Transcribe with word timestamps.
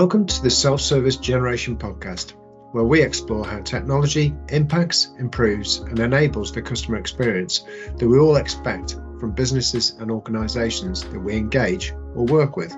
Welcome 0.00 0.24
to 0.24 0.42
the 0.42 0.48
Self 0.48 0.80
Service 0.80 1.18
Generation 1.18 1.76
podcast, 1.76 2.32
where 2.72 2.84
we 2.84 3.02
explore 3.02 3.44
how 3.44 3.60
technology 3.60 4.34
impacts, 4.48 5.10
improves, 5.18 5.76
and 5.76 5.98
enables 5.98 6.52
the 6.52 6.62
customer 6.62 6.96
experience 6.96 7.66
that 7.98 8.08
we 8.08 8.18
all 8.18 8.36
expect 8.36 8.92
from 8.92 9.32
businesses 9.32 9.90
and 10.00 10.10
organizations 10.10 11.02
that 11.02 11.20
we 11.20 11.36
engage 11.36 11.92
or 12.14 12.24
work 12.24 12.56
with. 12.56 12.70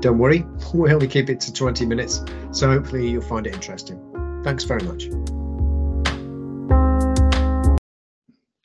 Don't 0.00 0.18
worry, 0.18 0.44
we 0.74 0.92
only 0.92 1.08
keep 1.08 1.30
it 1.30 1.40
to 1.40 1.54
20 1.54 1.86
minutes, 1.86 2.22
so 2.52 2.68
hopefully 2.68 3.08
you'll 3.08 3.22
find 3.22 3.46
it 3.46 3.54
interesting. 3.54 3.98
Thanks 4.44 4.64
very 4.64 4.82
much. 4.82 5.06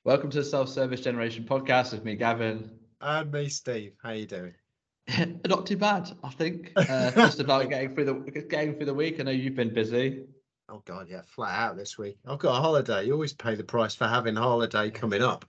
Welcome 0.03 0.30
to 0.31 0.40
the 0.40 0.44
Self 0.44 0.67
Service 0.67 0.99
Generation 0.99 1.45
podcast 1.45 1.94
with 1.94 2.03
me, 2.03 2.17
Gavin. 2.17 2.72
And 2.99 3.31
me, 3.31 3.48
Steve. 3.48 3.94
How 4.03 4.09
are 4.09 4.16
you 4.16 4.26
doing? 4.26 4.55
Not 5.48 5.66
too 5.66 5.77
bad, 5.77 6.12
I 6.23 6.30
think. 6.30 6.72
Uh, 6.77 7.12
just 7.12 7.40
about 7.40 7.70
getting 7.70 7.94
through 7.94 8.05
the 8.05 8.13
getting 8.50 8.76
through 8.76 8.86
the 8.86 8.94
week. 8.94 9.20
I 9.20 9.23
know 9.23 9.32
you've 9.32 9.55
been 9.55 9.73
busy. 9.73 10.26
Oh 10.70 10.82
God, 10.86 11.08
yeah, 11.09 11.22
flat 11.26 11.58
out 11.59 11.77
this 11.77 11.98
week. 11.98 12.18
I've 12.26 12.40
got 12.40 12.58
a 12.58 12.62
holiday. 12.62 13.05
You 13.05 13.13
always 13.13 13.34
pay 13.34 13.55
the 13.55 13.63
price 13.63 13.94
for 13.96 14.08
having 14.08 14.36
a 14.38 14.41
holiday 14.41 14.90
coming 14.90 15.22
up. 15.22 15.46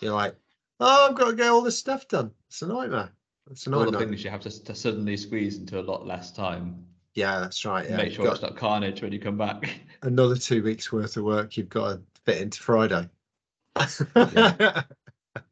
You're 0.00 0.12
like, 0.14 0.36
oh, 0.80 1.08
I've 1.10 1.16
got 1.16 1.30
to 1.30 1.36
get 1.36 1.48
all 1.48 1.62
this 1.62 1.78
stuff 1.78 2.06
done. 2.08 2.30
It's 2.48 2.62
a 2.62 2.68
nightmare. 2.68 3.10
It's 3.50 3.66
a 3.66 3.72
All 3.72 3.80
nightmare. 3.80 4.00
the 4.00 4.06
things 4.06 4.24
you 4.24 4.30
have 4.30 4.40
to, 4.42 4.64
to 4.64 4.74
suddenly 4.74 5.16
squeeze 5.16 5.58
into 5.58 5.80
a 5.80 5.82
lot 5.82 6.06
less 6.06 6.30
time. 6.30 6.84
Yeah, 7.14 7.40
that's 7.40 7.64
right. 7.64 7.88
Yeah, 7.88 7.96
Make 7.96 8.12
sure 8.12 8.28
it's 8.28 8.42
not 8.42 8.56
carnage 8.56 9.02
when 9.02 9.12
you 9.12 9.18
come 9.20 9.36
back. 9.36 9.70
another 10.02 10.36
two 10.36 10.62
weeks 10.62 10.92
worth 10.92 11.16
of 11.16 11.24
work 11.24 11.56
you've 11.56 11.68
got 11.68 11.94
to 11.94 12.00
fit 12.24 12.40
into 12.40 12.60
Friday. 12.60 13.08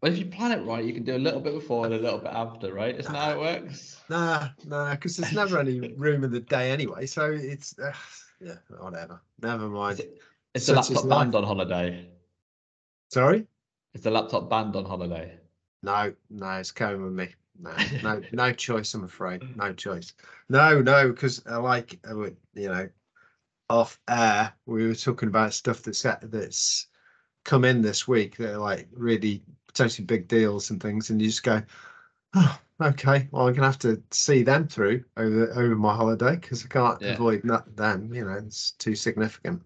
But 0.00 0.12
if 0.12 0.18
you 0.18 0.26
plan 0.26 0.52
it 0.52 0.64
right, 0.64 0.84
you 0.84 0.92
can 0.92 1.04
do 1.04 1.16
a 1.16 1.18
little 1.18 1.40
bit 1.40 1.54
before 1.54 1.86
and 1.86 1.94
a 1.94 1.98
little 1.98 2.18
bit 2.18 2.32
after, 2.32 2.72
right? 2.72 2.98
Isn't 2.98 3.12
that 3.12 3.18
how 3.18 3.32
it 3.32 3.38
works? 3.38 4.00
nah, 4.08 4.48
nah, 4.66 4.92
because 4.92 5.16
there's 5.16 5.32
never 5.32 5.58
any 5.58 5.80
room 5.96 6.24
in 6.24 6.30
the 6.30 6.40
day 6.40 6.70
anyway. 6.70 7.06
So 7.06 7.32
it's 7.32 7.78
uh, 7.78 7.92
yeah, 8.40 8.56
whatever. 8.78 9.20
Never 9.40 9.68
mind. 9.68 10.02
Is 10.54 10.66
the 10.66 10.74
laptop 10.74 11.08
banned 11.08 11.34
on 11.34 11.44
holiday? 11.44 12.08
Sorry. 13.10 13.46
Is 13.94 14.02
the 14.02 14.10
laptop 14.10 14.48
banned 14.48 14.76
on 14.76 14.84
holiday? 14.84 15.38
No, 15.82 16.12
no, 16.30 16.50
it's 16.52 16.70
coming 16.70 17.02
with 17.02 17.12
me. 17.12 17.28
No, 17.60 17.72
no, 18.02 18.22
no 18.32 18.52
choice. 18.52 18.94
I'm 18.94 19.04
afraid. 19.04 19.42
No 19.56 19.72
choice. 19.72 20.14
No, 20.48 20.80
no, 20.80 21.08
because 21.10 21.42
I 21.46 21.56
like 21.56 21.98
uh, 22.08 22.24
you 22.54 22.68
know, 22.68 22.88
off 23.68 23.98
air 24.08 24.52
we 24.66 24.86
were 24.86 24.94
talking 24.94 25.28
about 25.28 25.54
stuff 25.54 25.82
that's 25.82 26.02
that's 26.02 26.86
come 27.44 27.64
in 27.64 27.82
this 27.82 28.06
week 28.06 28.36
that 28.36 28.54
are 28.54 28.58
like 28.58 28.88
really 28.92 29.42
potentially 29.72 30.06
big 30.06 30.28
deals 30.28 30.70
and 30.70 30.80
things, 30.82 31.10
and 31.10 31.20
you 31.20 31.28
just 31.28 31.42
go, 31.42 31.62
oh, 32.34 32.60
okay, 32.80 33.28
well 33.30 33.48
I'm 33.48 33.54
gonna 33.54 33.66
have 33.66 33.78
to 33.80 34.02
see 34.10 34.42
them 34.42 34.68
through 34.68 35.04
over 35.16 35.50
over 35.52 35.76
my 35.76 35.94
holiday 35.94 36.36
because 36.36 36.64
I 36.64 36.68
can't 36.68 37.00
Yeah. 37.00 37.12
avoid 37.14 37.44
not 37.44 37.74
them. 37.76 38.12
You 38.12 38.24
know, 38.24 38.32
it's 38.34 38.72
too 38.72 38.94
significant. 38.94 39.62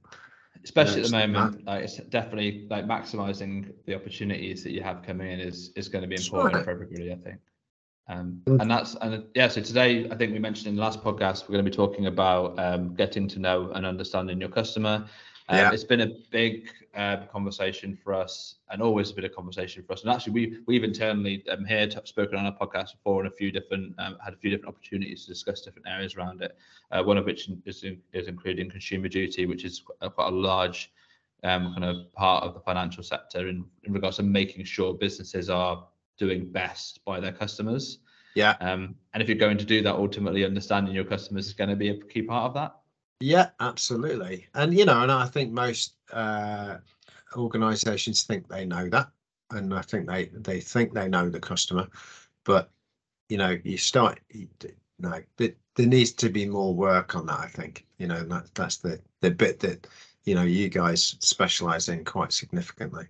especially 0.64 1.02
at 1.02 1.10
the 1.10 1.26
moment 1.28 1.64
like 1.66 1.84
it's 1.84 1.96
definitely 2.08 2.66
like 2.70 2.86
maximizing 2.86 3.72
the 3.86 3.94
opportunities 3.94 4.62
that 4.64 4.72
you 4.72 4.82
have 4.82 5.02
coming 5.02 5.30
in 5.30 5.38
is 5.40 5.70
is 5.76 5.88
going 5.88 6.02
to 6.02 6.08
be 6.08 6.16
important 6.16 6.54
right. 6.54 6.64
for 6.64 6.70
everybody 6.70 7.12
i 7.12 7.16
think 7.16 7.38
um 8.08 8.40
Mm. 8.48 8.60
and 8.60 8.70
that's 8.70 8.94
and 9.02 9.24
yeah 9.34 9.48
so 9.48 9.60
today 9.60 10.08
i 10.10 10.14
think 10.16 10.32
we 10.32 10.38
mentioned 10.38 10.66
in 10.68 10.76
the 10.76 10.80
last 10.82 11.02
podcast 11.02 11.42
we're 11.42 11.52
going 11.54 11.64
to 11.64 11.70
be 11.70 11.76
talking 11.76 12.06
about 12.06 12.58
um 12.58 12.94
getting 12.94 13.28
to 13.28 13.38
know 13.38 13.70
and 13.74 13.84
understanding 13.86 14.40
your 14.40 14.48
customer 14.48 15.06
um, 15.48 15.58
Yeah. 15.58 15.70
it's 15.72 15.84
been 15.84 16.00
a 16.00 16.10
big 16.30 16.68
uh, 16.94 17.18
conversation 17.26 17.96
for 18.02 18.14
us 18.14 18.56
and 18.70 18.82
always 18.82 19.12
been 19.12 19.24
a 19.24 19.28
conversation 19.28 19.82
for 19.84 19.92
us 19.92 20.02
and 20.02 20.10
actually 20.10 20.32
we 20.32 20.58
we've 20.66 20.84
internally 20.84 21.44
um, 21.50 21.64
here 21.64 21.88
spoken 22.04 22.38
on 22.38 22.46
a 22.46 22.52
podcast 22.52 22.92
before 22.92 23.22
and 23.22 23.32
a 23.32 23.36
few 23.36 23.52
different 23.52 23.94
um, 23.98 24.16
had 24.24 24.34
a 24.34 24.36
few 24.36 24.50
different 24.50 24.74
opportunities 24.74 25.22
to 25.24 25.28
discuss 25.28 25.60
different 25.60 25.86
areas 25.88 26.16
around 26.16 26.42
it 26.42 26.56
uh, 26.92 27.02
one 27.02 27.16
of 27.18 27.24
which 27.24 27.48
is, 27.64 27.84
is 28.12 28.28
including 28.28 28.70
consumer 28.70 29.08
duty, 29.08 29.46
which 29.46 29.64
is 29.64 29.80
qu- 29.80 30.10
quite 30.10 30.28
a 30.28 30.36
large 30.36 30.92
um, 31.44 31.72
kind 31.72 31.84
of 31.84 32.12
part 32.12 32.44
of 32.44 32.54
the 32.54 32.60
financial 32.60 33.02
sector 33.02 33.48
in, 33.48 33.64
in 33.84 33.92
regards 33.92 34.16
to 34.16 34.22
making 34.22 34.64
sure 34.64 34.94
businesses 34.94 35.50
are 35.50 35.86
doing 36.18 36.50
best 36.50 37.04
by 37.04 37.20
their 37.20 37.32
customers. 37.32 37.98
Yeah. 38.34 38.54
Um, 38.60 38.94
and 39.12 39.22
if 39.22 39.28
you're 39.28 39.38
going 39.38 39.58
to 39.58 39.64
do 39.64 39.82
that, 39.82 39.94
ultimately 39.94 40.44
understanding 40.44 40.94
your 40.94 41.04
customers 41.04 41.46
is 41.46 41.54
going 41.54 41.70
to 41.70 41.76
be 41.76 41.88
a 41.88 41.96
key 41.96 42.22
part 42.22 42.44
of 42.44 42.54
that. 42.54 42.76
Yeah, 43.20 43.50
absolutely. 43.60 44.46
And 44.54 44.74
you 44.76 44.84
know, 44.84 45.02
and 45.02 45.10
I 45.10 45.26
think 45.26 45.52
most 45.52 45.94
uh, 46.12 46.78
organisations 47.36 48.22
think 48.24 48.48
they 48.48 48.64
know 48.64 48.88
that, 48.90 49.10
and 49.50 49.72
I 49.74 49.82
think 49.82 50.06
they 50.06 50.26
they 50.26 50.60
think 50.60 50.92
they 50.92 51.08
know 51.08 51.28
the 51.30 51.40
customer, 51.40 51.88
but 52.44 52.70
you 53.28 53.38
know, 53.38 53.58
you 53.64 53.78
start. 53.78 54.20
You, 54.30 54.48
no, 54.98 55.20
there, 55.36 55.54
there 55.76 55.86
needs 55.86 56.12
to 56.12 56.28
be 56.30 56.46
more 56.46 56.74
work 56.74 57.14
on 57.16 57.26
that. 57.26 57.40
I 57.40 57.48
think 57.48 57.86
you 57.98 58.06
know 58.06 58.22
that 58.24 58.54
that's 58.54 58.78
the 58.78 59.00
the 59.22 59.30
bit 59.30 59.60
that 59.60 59.86
you 60.24 60.34
know 60.34 60.42
you 60.42 60.68
guys 60.68 61.16
specialise 61.20 61.88
in 61.88 62.04
quite 62.04 62.32
significantly. 62.32 63.06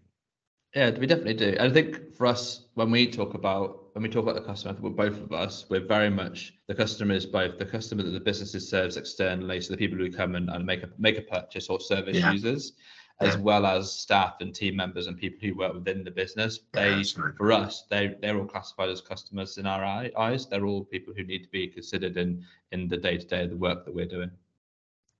Yeah, 0.74 0.90
we 0.98 1.06
definitely 1.06 1.34
do. 1.34 1.56
I 1.58 1.70
think 1.70 2.14
for 2.14 2.26
us, 2.26 2.66
when 2.74 2.90
we 2.90 3.10
talk 3.10 3.34
about 3.34 3.85
when 3.96 4.02
we 4.02 4.10
talk 4.10 4.24
about 4.24 4.34
the 4.34 4.42
customer, 4.42 4.72
I 4.72 4.74
think 4.74 4.84
we're 4.84 5.08
both 5.08 5.18
of 5.22 5.32
us, 5.32 5.64
we're 5.70 5.86
very 5.86 6.10
much 6.10 6.52
the 6.66 6.74
customer 6.74 7.14
is 7.14 7.24
both 7.24 7.58
the 7.58 7.64
customer 7.64 8.02
that 8.02 8.10
the 8.10 8.20
businesses 8.20 8.68
serves 8.68 8.98
externally, 8.98 9.58
so 9.58 9.72
the 9.72 9.78
people 9.78 9.96
who 9.96 10.12
come 10.12 10.34
and, 10.34 10.50
and 10.50 10.66
make 10.66 10.82
a 10.82 10.90
make 10.98 11.16
a 11.16 11.22
purchase 11.22 11.70
or 11.70 11.80
service 11.80 12.14
Yeah. 12.14 12.30
users, 12.30 12.74
as 13.20 13.36
Yeah. 13.36 13.40
well 13.40 13.64
as 13.64 13.90
staff 13.90 14.34
and 14.42 14.54
team 14.54 14.76
members 14.76 15.06
and 15.06 15.16
people 15.16 15.38
who 15.40 15.54
work 15.56 15.72
within 15.72 16.04
the 16.04 16.10
business. 16.10 16.60
They 16.74 16.90
right. 16.90 17.34
for 17.38 17.52
us, 17.52 17.86
they 17.88 18.16
they're 18.20 18.36
all 18.36 18.44
classified 18.44 18.90
as 18.90 19.00
customers 19.00 19.56
in 19.56 19.64
our 19.66 19.82
eyes. 19.82 20.46
They're 20.46 20.66
all 20.66 20.84
people 20.84 21.14
who 21.16 21.24
need 21.24 21.44
to 21.44 21.48
be 21.48 21.66
considered 21.66 22.18
in 22.18 22.44
in 22.72 22.88
the 22.88 22.98
day 22.98 23.16
to 23.16 23.24
day 23.26 23.44
of 23.44 23.50
the 23.50 23.56
work 23.56 23.86
that 23.86 23.94
we're 23.94 24.04
doing. 24.04 24.30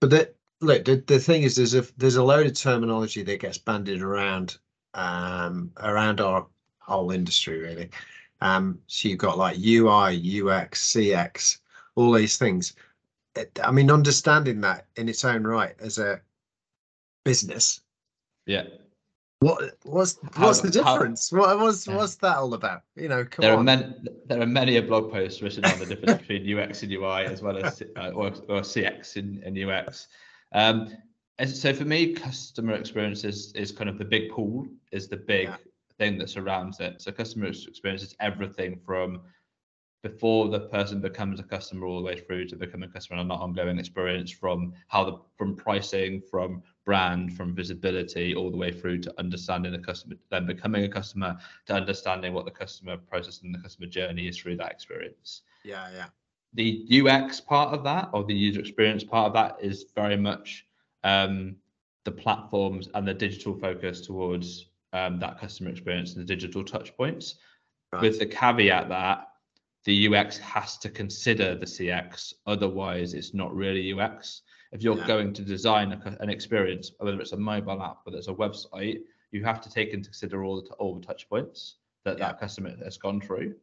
But 0.00 0.10
the, 0.10 0.34
look, 0.60 0.84
the, 0.84 0.97
the 0.97 1.19
thing 1.19 1.44
is, 1.44 1.56
there's 1.56 1.72
a 1.72 1.86
there's 1.97 2.16
a 2.16 2.22
load 2.22 2.44
of 2.44 2.53
terminology 2.53 3.22
that 3.22 3.41
gets 3.41 3.56
bandied 3.56 4.03
around 4.03 4.59
um, 4.92 5.72
around 5.78 6.20
our 6.20 6.47
whole 6.81 7.10
industry, 7.10 7.59
really. 7.59 7.88
Um, 8.41 8.78
so 8.86 9.08
you've 9.08 9.19
got 9.19 9.38
like 9.38 9.56
UI, 9.58 10.41
UX, 10.42 10.92
CX, 10.92 11.58
all 11.94 12.12
these 12.12 12.36
things. 12.38 12.74
I 13.62 13.70
mean, 13.70 13.91
understanding 13.91 14.60
that 14.62 14.86
in 14.97 15.08
its 15.08 15.24
own 15.24 15.44
right 15.44 15.74
as 15.80 15.98
a 15.98 16.20
business, 17.24 17.80
Yeah. 18.47 18.64
what 19.41 19.76
what's 19.84 20.19
How- 20.32 20.47
what's 20.47 20.60
the 20.60 20.82
how- 20.82 20.94
difference? 20.97 21.30
What 21.32 21.58
what's 21.58 21.86
Yeah. 21.86 21.97
what's 21.97 22.14
that 22.16 22.36
all 22.36 22.54
about? 22.54 22.82
You 22.94 23.08
know, 23.08 23.24
come 23.24 23.42
there 23.42 23.52
are 23.54 23.58
on. 23.58 23.64
many 23.64 23.94
there 24.26 24.41
are 24.41 24.47
many 24.47 24.76
a 24.76 24.82
blog 24.82 25.10
post 25.12 25.42
written 25.42 25.64
on 25.64 25.78
the 25.78 25.86
difference 25.86 26.20
between 26.22 26.47
UX 26.47 26.82
and 26.82 26.92
UI 26.92 27.24
as 27.26 27.42
well 27.42 27.56
as 27.58 27.82
uh, 27.97 28.10
or, 28.14 28.28
or 28.48 28.60
CX 28.62 29.16
and, 29.16 29.42
and 29.42 29.56
UX. 29.58 30.08
Um, 30.53 30.94
and 31.38 31.50
so 31.50 31.74
for 31.74 31.84
me, 31.84 32.14
customer 32.14 32.72
experience 32.74 33.22
is, 33.24 33.53
is 33.53 33.70
kind 33.70 33.91
of 33.91 33.98
the 33.98 34.04
big 34.06 34.30
pool, 34.30 34.66
is 34.91 35.06
the 35.08 35.18
big 35.18 35.48
Yeah. 35.48 35.56
Thing 35.98 36.18
that 36.18 36.30
surrounds 36.30 36.80
it. 36.80 37.00
So 37.00 37.12
customer 37.12 37.46
experience 37.46 38.02
is 38.02 38.16
everything 38.20 38.78
from 38.84 39.20
before 40.02 40.48
the 40.48 40.60
person 40.60 41.00
becomes 41.00 41.40
a 41.40 41.42
customer 41.42 41.86
all 41.86 41.98
the 41.98 42.06
way 42.06 42.16
through 42.16 42.46
to 42.46 42.56
becoming 42.56 42.88
a 42.88 42.92
customer 42.92 43.20
and 43.20 43.30
an 43.30 43.36
ongoing 43.38 43.78
experience 43.78 44.30
from 44.30 44.72
how 44.88 45.04
the 45.04 45.18
from 45.36 45.56
pricing, 45.56 46.20
from 46.20 46.62
brand, 46.84 47.36
from 47.36 47.54
visibility, 47.54 48.34
all 48.34 48.50
the 48.50 48.56
way 48.56 48.70
through 48.70 48.98
to 49.00 49.12
understanding 49.18 49.72
the 49.72 49.78
customer, 49.78 50.14
then 50.30 50.46
becoming 50.46 50.84
a 50.84 50.88
customer, 50.88 51.36
to 51.66 51.74
understanding 51.74 52.32
what 52.32 52.44
the 52.44 52.50
customer 52.50 52.96
process 52.96 53.42
and 53.42 53.52
the 53.52 53.58
customer 53.58 53.88
journey 53.88 54.28
is 54.28 54.38
through 54.38 54.56
that 54.56 54.70
experience. 54.70 55.42
Yeah, 55.64 55.90
yeah, 55.92 56.06
The 56.54 56.84
UX 56.88 57.40
part 57.40 57.74
of 57.74 57.82
that, 57.84 58.10
or 58.12 58.24
the 58.24 58.34
user 58.34 58.60
experience 58.60 59.02
part 59.02 59.26
of 59.26 59.32
that, 59.34 59.56
is 59.60 59.86
very 59.94 60.16
much 60.16 60.66
um, 61.02 61.56
the 62.04 62.12
platforms 62.12 62.88
and 62.94 63.06
the 63.08 63.14
digital 63.14 63.54
focus 63.54 64.00
towards 64.00 64.66
um, 64.96 65.18
that 65.20 65.38
customer 65.38 65.70
experience 65.70 66.14
and 66.14 66.22
the 66.22 66.26
digital 66.34 66.64
touch 66.64 66.96
points. 66.96 67.36
Right. 67.92 68.02
With 68.02 68.18
the 68.18 68.26
caveat 68.26 68.88
that 68.88 69.28
the 69.84 70.09
UX 70.09 70.38
has 70.38 70.76
to 70.78 70.88
consider 70.88 71.54
the 71.54 71.66
CX, 71.66 72.34
otherwise 72.47 73.15
it's 73.15 73.32
not 73.34 73.54
really 73.54 73.92
UX. 73.92 74.42
If 74.72 74.82
you're 74.82 74.98
Yeah. 74.98 75.06
going 75.06 75.32
to 75.34 75.42
design 75.42 75.92
a, 75.92 76.16
an 76.21 76.30
experience, 76.30 76.92
whether 76.98 77.21
it's 77.21 77.32
a 77.32 77.36
mobile 77.36 77.80
app, 77.82 77.98
whether 78.04 78.18
it's 78.18 78.28
a 78.28 78.34
website, 78.34 79.03
you 79.30 79.44
have 79.44 79.60
to 79.60 79.71
take 79.71 79.91
into 79.91 80.09
consider 80.10 80.44
all 80.44 80.60
the 80.60 80.68
all 80.74 80.94
the 80.98 81.06
touch 81.06 81.28
points 81.28 81.76
that 82.04 82.18
Yeah. 82.18 82.26
that 82.28 82.41
customer 82.41 82.74
has 82.84 82.97
gone 82.97 83.21
through. 83.21 83.54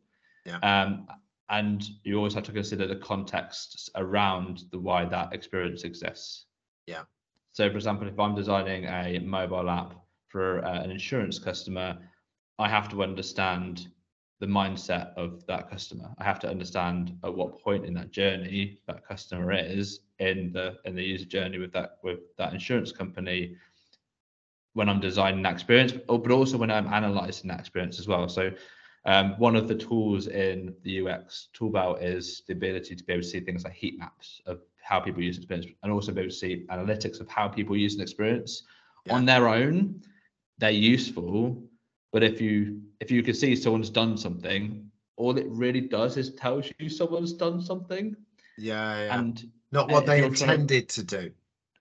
Yeah. 0.46 0.60
Um, 0.60 1.08
and 1.50 1.84
you 2.04 2.18
always 2.18 2.34
have 2.34 2.44
to 2.44 2.52
consider 2.52 2.88
the 2.88 2.96
context 2.96 3.90
around 3.96 4.64
the 4.72 4.80
why 4.80 5.06
that 5.06 5.34
experience 5.34 5.84
exists. 5.84 6.46
Yeah. 6.88 7.04
So, 7.52 7.70
for 7.70 7.76
example, 7.76 8.08
if 8.08 8.18
I'm 8.20 8.34
designing 8.36 8.86
a 8.86 9.20
mobile 9.20 9.70
app 9.70 9.94
for 10.34 10.66
uh, 10.66 10.82
an 10.86 10.92
insurance 10.92 11.38
customer, 11.40 11.90
I 12.58 12.68
have 12.68 12.90
to 12.90 13.04
understand 13.04 13.88
the 14.40 14.48
mindset 14.48 15.14
of 15.16 15.46
that 15.46 15.70
customer. 15.70 16.10
I 16.18 16.24
have 16.24 16.40
to 16.40 16.50
understand 16.50 17.04
at 17.24 17.34
what 17.40 17.60
point 17.62 17.86
in 17.86 17.94
that 17.94 18.12
journey 18.12 18.80
that 18.88 19.08
customer 19.08 19.54
is 19.54 19.88
in 20.20 20.52
the 20.56 20.68
in 20.88 20.96
the 20.96 21.04
user 21.14 21.26
journey 21.38 21.60
with 21.64 21.72
that 21.78 21.90
with 22.04 22.20
that 22.40 22.52
insurance 22.54 22.92
company 22.92 23.56
when 24.74 24.90
I'm 24.90 25.00
designing 25.00 25.44
that 25.44 25.54
experience, 25.54 25.94
but 26.08 26.32
also 26.32 26.58
when 26.58 26.72
I'm 26.72 26.88
analyzing 26.88 27.48
that 27.50 27.60
experience 27.60 28.00
as 28.00 28.08
well. 28.08 28.28
So 28.28 28.52
Um, 29.06 29.28
one 29.38 29.58
of 29.62 29.68
the 29.68 29.76
tools 29.76 30.28
in 30.28 30.74
the 30.86 30.92
UX 31.02 31.50
tool 31.56 31.70
belt 31.78 32.02
is 32.02 32.44
the 32.48 32.54
ability 32.54 32.96
to 32.96 33.04
be 33.04 33.12
able 33.14 33.22
to 33.22 33.28
see 33.28 33.42
things 33.42 33.64
like 33.66 33.74
heat 33.74 33.96
maps 34.00 34.42
of 34.52 34.58
how 34.90 35.00
people 35.06 35.22
use 35.22 35.38
experience 35.38 35.68
and 35.84 35.92
also 35.92 36.14
be 36.14 36.22
able 36.22 36.30
to 36.30 36.42
see 36.44 36.66
analytics 36.76 37.20
of 37.20 37.28
how 37.28 37.46
people 37.58 37.76
use 37.86 37.96
an 37.98 38.02
experience 38.08 38.52
Yeah. 39.06 39.16
on 39.16 39.26
their 39.26 39.46
own. 39.60 39.76
They're 40.64 40.72
useful, 40.72 41.62
but 42.14 42.24
if 42.24 42.40
you 42.40 42.80
if 43.02 43.12
you 43.12 43.22
can 43.22 43.34
see 43.34 43.54
someone's 43.54 43.90
done 43.90 44.16
something, 44.18 44.90
all 45.18 45.38
it 45.38 45.46
really 45.50 45.82
does 45.82 46.16
is 46.16 46.34
tells 46.36 46.72
you 46.80 46.88
someone's 46.88 47.34
done 47.34 47.62
something, 47.62 48.16
Yeah, 48.58 49.04
yeah. 49.08 49.20
and 49.20 49.52
Not 49.74 49.90
uh, 49.90 49.94
what 49.96 50.06
they 50.06 50.20
you're 50.20 50.30
to- 50.30 50.44
intended 50.46 50.88
to 50.88 51.04
do. 51.04 51.32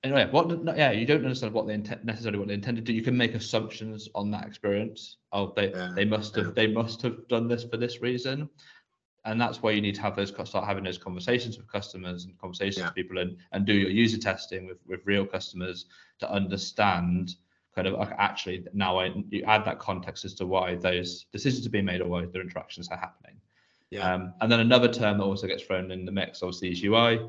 anyway, 0.03 0.27
what 0.33 0.65
no, 0.65 0.75
yeah, 0.75 0.91
you 0.91 1.07
don't 1.07 1.23
understand 1.23 1.53
what 1.55 1.69
they 1.69 1.77
necessarily 2.03 2.41
what 2.41 2.49
they 2.49 2.55
intended 2.55 2.85
to. 2.85 2.91
do. 2.91 2.97
You 2.97 3.03
can 3.03 3.17
make 3.17 3.35
assumptions 3.37 4.09
on 4.17 4.33
that 4.33 4.49
experience. 4.49 5.19
Oh, 5.31 5.53
they 5.55 5.71
Yeah, 5.71 5.93
they 5.95 6.05
must 6.05 6.35
have 6.35 6.47
yeah. 6.47 6.53
they 6.57 6.67
must 6.67 7.03
have 7.03 7.29
done 7.29 7.47
this 7.47 7.63
for 7.63 7.77
this 7.77 8.03
reason, 8.03 8.49
and 9.27 9.41
that's 9.41 9.63
why 9.63 9.71
you 9.71 9.81
need 9.81 9.95
to 9.95 10.03
have 10.03 10.17
those 10.17 10.31
start 10.31 10.67
having 10.67 10.83
those 10.83 10.99
conversations 10.99 11.57
with 11.57 11.71
customers 11.71 12.25
and 12.25 12.37
conversations 12.37 12.85
with 12.85 12.97
people 12.97 13.19
and 13.19 13.37
and 13.53 13.65
do 13.65 13.75
your 13.75 13.91
user 13.91 14.19
testing 14.19 14.67
with 14.67 14.79
with 14.89 15.03
real 15.05 15.25
customers 15.25 15.87
to 16.19 16.29
understand 16.29 17.37
kind 17.75 17.89
of 17.89 18.09
actually 18.19 18.65
now 18.75 18.99
I 18.99 19.13
you 19.31 19.43
add 19.45 19.65
that 19.65 19.79
context 19.79 20.25
as 20.25 20.35
to 20.35 20.47
why 20.47 20.77
those 20.77 21.25
decisions 21.33 21.67
are 21.67 21.71
being 21.71 21.85
made 21.87 22.01
or 22.01 22.09
why 22.09 22.27
their 22.27 22.43
interactions 22.43 22.89
are 22.89 22.99
happening. 22.99 23.41
Yeah. 23.91 24.15
Um, 24.15 24.35
and 24.41 24.51
then 24.51 24.61
another 24.61 24.89
term 24.89 25.19
that 25.19 25.25
also 25.25 25.47
gets 25.47 25.63
thrown 25.63 25.91
in 25.91 26.05
the 26.05 26.13
mix, 26.13 26.43
obviously, 26.43 26.73
is 26.73 26.83
UI, 26.83 27.29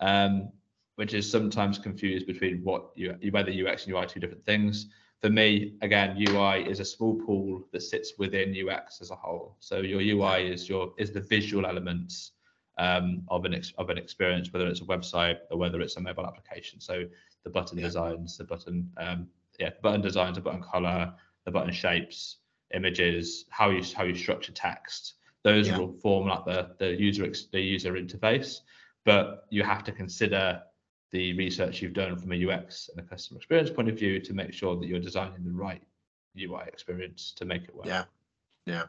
um, 0.00 0.48
which 0.94 1.12
is 1.12 1.28
sometimes 1.28 1.78
confused 1.78 2.26
between 2.26 2.62
what 2.62 2.90
you 2.94 3.16
whether 3.30 3.50
UX 3.50 3.84
and 3.84 3.94
UI 3.94 4.02
are 4.02 4.06
two 4.06 4.20
different 4.20 4.44
things. 4.44 4.86
For 5.20 5.30
me, 5.30 5.74
again, 5.80 6.16
UI 6.18 6.68
is 6.68 6.80
a 6.80 6.84
small 6.84 7.14
pool 7.14 7.66
that 7.72 7.82
sits 7.82 8.12
within 8.18 8.54
UX 8.54 9.00
as 9.00 9.10
a 9.10 9.16
whole. 9.16 9.56
So 9.60 9.78
your 9.78 10.00
UI 10.00 10.48
is 10.52 10.68
your 10.68 10.92
is 10.98 11.12
the 11.12 11.20
visual 11.20 11.66
elements 11.66 12.32
um, 12.78 13.22
of 13.28 13.44
an 13.44 13.54
ex, 13.54 13.72
of 13.78 13.90
an 13.90 13.98
experience, 13.98 14.52
whether 14.52 14.66
it's 14.66 14.80
a 14.80 14.84
website 14.84 15.38
or 15.50 15.56
whether 15.56 15.80
it's 15.80 15.96
a 15.96 16.00
mobile 16.00 16.26
application. 16.26 16.80
So 16.80 17.04
the 17.44 17.50
button 17.50 17.78
Yeah. 17.78 17.84
designs, 17.84 18.36
the 18.36 18.44
button 18.44 18.90
um, 18.96 19.28
yeah, 19.58 19.70
button 19.82 20.00
designs, 20.00 20.36
the 20.36 20.42
button 20.42 20.62
color, 20.62 21.12
the 21.44 21.50
button 21.50 21.72
shapes, 21.72 22.38
images, 22.74 23.44
how 23.50 23.70
you 23.70 23.82
how 23.96 24.04
you 24.04 24.14
structure 24.14 24.52
text. 24.52 25.14
Those 25.42 25.68
Yeah. 25.68 25.78
will 25.78 25.92
form 25.92 26.28
like 26.28 26.44
the 26.44 26.74
the 26.78 26.94
user 26.94 27.30
the 27.52 27.60
user 27.60 27.92
interface, 27.92 28.60
but 29.04 29.46
you 29.50 29.62
have 29.62 29.84
to 29.84 29.92
consider 29.92 30.62
the 31.10 31.32
research 31.34 31.80
you've 31.80 31.92
done 31.92 32.16
from 32.16 32.32
a 32.32 32.50
UX 32.50 32.88
and 32.88 33.04
a 33.04 33.08
customer 33.08 33.38
experience 33.38 33.70
point 33.70 33.88
of 33.88 33.96
view 33.96 34.20
to 34.20 34.32
make 34.32 34.52
sure 34.52 34.76
that 34.76 34.86
you're 34.86 34.98
designing 34.98 35.44
the 35.44 35.52
right 35.52 35.82
UI 36.36 36.64
experience 36.66 37.32
to 37.36 37.44
make 37.44 37.64
it 37.64 37.74
work. 37.74 37.86
Yeah. 37.86 38.04
Yeah, 38.66 38.84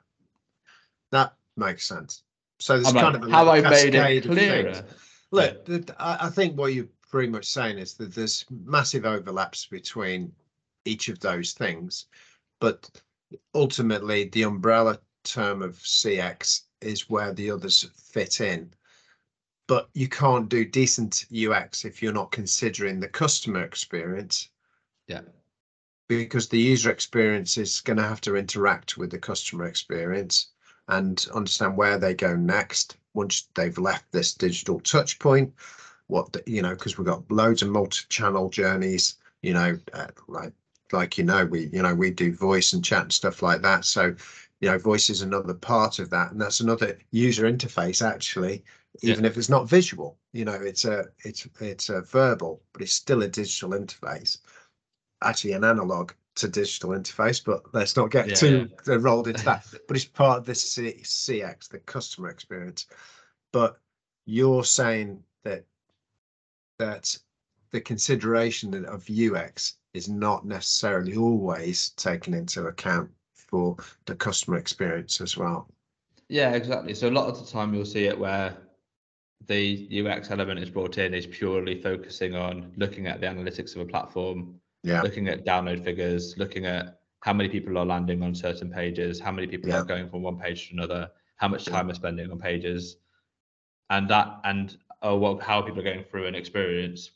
that 1.12 1.36
makes 1.58 1.86
sense. 1.86 2.24
So 2.60 2.76
there's 2.76 2.88
I'm 2.88 2.94
kind 2.94 3.14
like, 3.16 3.24
of 3.24 3.30
a 3.30 3.32
have 3.32 3.48
I 3.50 3.62
made 3.70 3.94
it 3.94 4.24
clearer? 4.24 4.86
Look, 5.32 5.68
I, 6.00 6.18
I 6.22 6.30
think 6.30 6.58
what 6.58 6.74
you're 6.74 6.88
pretty 7.10 7.30
much 7.30 7.46
saying 7.46 7.78
is 7.78 7.96
that 7.96 8.16
there's 8.16 8.46
massive 8.50 9.06
overlaps 9.06 9.66
between 9.66 10.32
each 10.86 11.10
of 11.10 11.20
those 11.20 11.54
things, 11.54 12.06
but 12.60 12.90
ultimately 13.54 14.26
the 14.26 14.44
umbrella 14.44 15.00
term 15.24 15.62
of 15.62 15.78
CX 15.78 16.62
is 16.82 17.10
where 17.10 17.34
the 17.34 17.52
others 17.52 17.84
fit 17.96 18.42
in. 18.42 18.72
But 19.68 19.90
you 19.94 20.08
can't 20.08 20.48
do 20.48 20.64
decent 20.64 21.26
UX 21.36 21.86
if 21.86 22.02
you're 22.04 22.14
not 22.14 22.32
considering 22.32 23.00
the 23.00 23.10
customer 23.10 23.64
experience 23.64 24.50
Yeah. 25.08 25.22
because 26.08 26.48
the 26.50 26.60
user 26.60 26.92
experience 26.92 27.58
is 27.58 27.82
going 27.82 27.98
to 27.98 28.04
have 28.04 28.22
to 28.22 28.36
interact 28.36 28.98
with 28.98 29.10
the 29.10 29.18
customer 29.18 29.66
experience 29.66 30.52
and 30.88 31.26
understand 31.34 31.76
where 31.78 31.98
they 31.98 32.14
go 32.14 32.36
next 32.36 32.98
once 33.16 33.48
they've 33.56 33.78
left 33.80 34.12
this 34.12 34.34
digital 34.36 34.80
touch 34.82 35.18
point 35.18 35.52
what 36.08 36.32
the, 36.34 36.44
you 36.46 36.62
know 36.62 36.76
because 36.76 36.98
we've 36.98 37.08
got 37.08 37.30
loads 37.32 37.64
of 37.64 37.70
multi-channel 37.70 38.50
journeys 38.50 39.16
you 39.42 39.54
know 39.54 39.78
uh, 39.94 40.08
like 40.28 40.54
like 40.92 41.18
you 41.18 41.24
know 41.24 41.46
we 41.46 41.68
you 41.74 41.82
know 41.82 41.96
we 41.96 42.12
do 42.12 42.34
voice 42.34 42.74
and 42.74 42.84
chat 42.84 43.04
and 43.04 43.14
stuff 43.14 43.42
like 43.42 43.62
that. 43.62 43.86
So 43.86 44.16
you 44.62 44.70
know 44.70 44.78
voice 44.78 45.10
is 45.10 45.22
another 45.22 45.54
part 45.54 46.00
of 46.00 46.10
that 46.12 46.32
and 46.32 46.40
that's 46.40 46.60
another 46.60 46.98
user 47.12 47.44
interface 47.52 48.06
actually 48.06 48.64
even 49.02 49.26
if 49.26 49.38
it's 49.38 49.50
not 49.50 49.68
visual. 49.70 50.18
You 50.34 50.46
know 50.46 50.54
it's 50.54 50.86
a 50.86 51.06
it's 51.24 51.48
it's 51.60 51.90
a 51.90 52.02
verbal 52.02 52.62
but 52.74 52.82
it's 52.82 52.94
still 52.94 53.24
a 53.24 53.28
digital 53.28 53.72
interface. 53.72 54.40
Actually 55.24 55.54
an 55.54 55.64
analog 55.64 56.12
to 56.36 56.48
digital 56.50 56.92
interface, 56.92 57.44
but 57.44 57.64
let's 57.74 57.96
not 57.96 58.12
get 58.12 58.28
Yeah, 58.28 58.36
too 58.36 58.70
uh, 58.88 59.00
rolled 59.00 59.28
into 59.28 59.44
that. 59.46 59.66
But 59.88 59.96
it's 59.96 60.06
part 60.06 60.40
of 60.40 60.46
this 60.46 60.74
C- 60.74 61.00
CX, 61.02 61.70
the 61.70 61.80
customer 61.80 62.30
experience. 62.30 62.88
But 63.52 63.78
you're 64.26 64.66
saying 64.66 65.24
that 65.44 65.64
that 66.78 67.18
the 67.72 67.82
consideration 67.82 68.86
of 68.86 69.10
UX 69.10 69.76
is 69.96 70.10
not 70.10 70.46
necessarily 70.46 71.16
always 71.16 71.90
taken 71.90 72.34
into 72.34 72.68
account 72.68 73.10
for 73.34 73.78
the 74.06 74.16
customer 74.16 74.58
experience 74.58 75.22
as 75.22 75.38
well. 75.38 75.68
Yeah, 76.30 76.54
exactly. 76.54 76.94
So 76.94 77.10
a 77.10 77.12
lot 77.12 77.28
of 77.30 77.40
the 77.40 77.52
time 77.52 77.74
you'll 77.74 77.86
see 77.86 78.06
it 78.06 78.18
where 78.18 78.58
the 79.48 79.88
UX 79.92 80.32
element 80.32 80.60
is 80.60 80.70
brought 80.70 80.98
in 80.98 81.14
is 81.14 81.28
purely 81.28 81.82
focusing 81.82 82.36
on 82.36 82.72
looking 82.78 83.08
at 83.08 83.22
the 83.22 83.28
analytics 83.28 83.76
of 83.76 83.82
a 83.82 83.86
platform, 83.86 84.60
Yeah, 84.84 85.02
looking 85.02 85.28
at 85.28 85.46
download 85.46 85.84
figures, 85.84 86.36
looking 86.38 86.66
at 86.66 87.00
how 87.22 87.34
many 87.34 87.50
people 87.50 87.78
are 87.78 87.86
landing 87.86 88.24
on 88.24 88.34
certain 88.36 88.72
pages, 88.72 89.20
how 89.20 89.32
many 89.32 89.48
people 89.48 89.70
Yeah. 89.70 89.82
are 89.82 89.86
going 89.86 90.10
from 90.10 90.22
one 90.24 90.38
page 90.40 90.70
to 90.70 90.74
another, 90.74 91.12
how 91.38 91.48
much 91.48 91.66
time 91.66 91.90
are 91.90 91.94
spending 91.94 92.32
on 92.32 92.40
pages, 92.40 92.98
and 93.90 94.10
that 94.10 94.40
and 94.44 94.78
oh 95.02 95.18
well, 95.18 95.38
how 95.40 95.62
people 95.62 95.80
are 95.80 95.84
going 95.84 96.04
through 96.04 96.26
an 96.28 96.36
experience, 96.36 97.12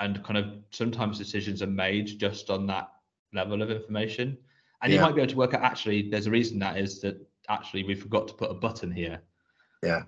and 0.00 0.22
kind 0.24 0.38
of 0.38 0.46
sometimes 0.70 1.18
decisions 1.18 1.62
are 1.62 1.68
made 1.68 2.18
just 2.18 2.50
on 2.50 2.66
that 2.66 2.90
level 3.32 3.62
of 3.62 3.70
information, 3.70 4.36
and 4.82 4.92
you 4.92 5.00
might 5.00 5.14
be 5.14 5.20
able 5.20 5.30
to 5.30 5.36
work 5.36 5.54
out 5.54 5.62
actually 5.62 6.10
there's 6.10 6.26
a 6.26 6.30
reason 6.30 6.58
that 6.58 6.76
is 6.76 7.00
that 7.00 7.16
actually 7.48 7.84
we 7.84 7.94
forgot 7.94 8.28
to 8.28 8.34
put 8.34 8.50
a 8.50 8.54
button 8.54 8.90
here 8.90 9.20
yeah, 9.82 10.02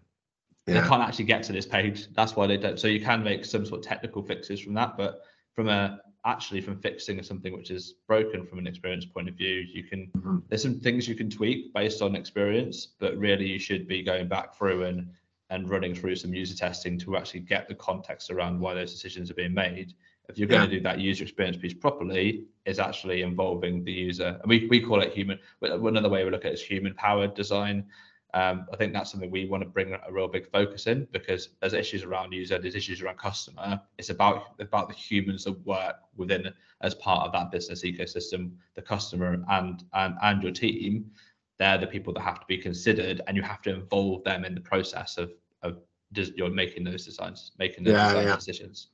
they 0.66 0.88
can't 0.88 1.02
actually 1.02 1.26
get 1.26 1.42
to 1.44 1.52
this 1.52 1.66
page. 1.66 2.08
That's 2.14 2.34
why 2.34 2.46
they 2.46 2.56
don't. 2.56 2.78
So 2.78 2.88
you 2.88 3.00
can 3.00 3.22
make 3.22 3.44
some 3.44 3.64
sort 3.64 3.80
of 3.80 3.86
technical 3.86 4.22
fixes 4.22 4.60
from 4.60 4.74
that, 4.74 4.96
but 4.96 5.22
from 5.54 5.68
a 5.68 6.00
actually 6.24 6.60
from 6.60 6.76
fixing 6.76 7.22
something 7.22 7.52
which 7.52 7.70
is 7.70 7.94
broken 8.08 8.44
from 8.46 8.58
an 8.58 8.66
experience 8.66 9.04
point 9.04 9.28
of 9.28 9.36
view, 9.36 9.64
you 9.72 9.84
can 9.84 10.10
Mhm. 10.16 10.42
there's 10.48 10.62
some 10.62 10.80
things 10.80 11.06
you 11.06 11.14
can 11.14 11.30
tweak 11.30 11.72
based 11.72 12.02
on 12.02 12.16
experience, 12.16 12.94
but 12.98 13.16
really 13.16 13.46
you 13.46 13.60
should 13.60 13.86
be 13.86 14.02
going 14.02 14.26
back 14.26 14.56
through 14.56 14.84
and 14.84 15.08
and 15.50 15.70
running 15.70 15.94
through 15.94 16.16
some 16.16 16.34
user 16.34 16.56
testing 16.56 16.98
to 16.98 17.16
actually 17.16 17.40
get 17.40 17.68
the 17.68 17.74
context 17.74 18.30
around 18.30 18.58
why 18.60 18.74
those 18.74 18.92
decisions 18.92 19.30
are 19.30 19.34
being 19.34 19.54
made. 19.54 19.94
If 20.28 20.38
you're 20.38 20.48
going 20.48 20.62
Yeah. 20.62 20.68
to 20.70 20.76
do 20.76 20.80
that 20.82 20.98
user 20.98 21.22
experience 21.22 21.56
piece 21.56 21.74
properly, 21.74 22.46
is 22.64 22.80
actually 22.80 23.22
involving 23.22 23.84
the 23.84 23.92
user. 23.92 24.38
And 24.42 24.48
we, 24.48 24.66
we 24.68 24.80
call 24.80 25.00
it 25.00 25.12
human, 25.12 25.38
but 25.60 25.70
another 25.72 26.08
way 26.08 26.24
we 26.24 26.30
look 26.30 26.44
at 26.44 26.50
it 26.50 26.54
is 26.54 26.62
human 26.62 26.94
powered 26.94 27.34
design. 27.34 27.86
Um, 28.34 28.66
I 28.72 28.76
think 28.76 28.92
that's 28.92 29.10
something 29.12 29.30
we 29.30 29.46
want 29.46 29.62
to 29.62 29.68
bring 29.68 29.94
a 29.94 30.12
real 30.12 30.26
big 30.28 30.50
focus 30.50 30.88
in 30.88 31.06
because 31.12 31.50
there's 31.60 31.74
issues 31.74 32.02
around 32.02 32.32
user, 32.32 32.58
there's 32.58 32.74
issues 32.74 33.00
around 33.00 33.18
customer. 33.18 33.80
It's 33.98 34.10
about 34.10 34.60
about 34.60 34.88
the 34.88 34.94
humans 34.94 35.44
that 35.44 35.64
work 35.64 35.96
within 36.16 36.52
as 36.82 36.94
part 36.96 37.24
of 37.26 37.32
that 37.32 37.50
business 37.52 37.82
ecosystem, 37.84 38.50
the 38.74 38.82
customer 38.82 39.42
and 39.48 39.84
and 39.94 40.16
and 40.22 40.42
your 40.42 40.52
team. 40.52 41.10
They're 41.58 41.78
the 41.78 41.86
people 41.86 42.12
that 42.14 42.20
have 42.20 42.40
to 42.40 42.46
be 42.46 42.58
considered, 42.58 43.22
and 43.26 43.36
you 43.36 43.42
have 43.42 43.62
to 43.62 43.74
involve 43.74 44.24
them 44.24 44.44
in 44.44 44.54
the 44.54 44.60
process 44.60 45.18
of 45.18 45.32
of 45.62 45.78
you're 46.12 46.50
making 46.50 46.84
those 46.84 47.04
designs, 47.04 47.52
making 47.58 47.84
those 47.84 47.94
Yeah, 47.94 48.20
yeah. 48.20 48.34
decisions. 48.36 48.88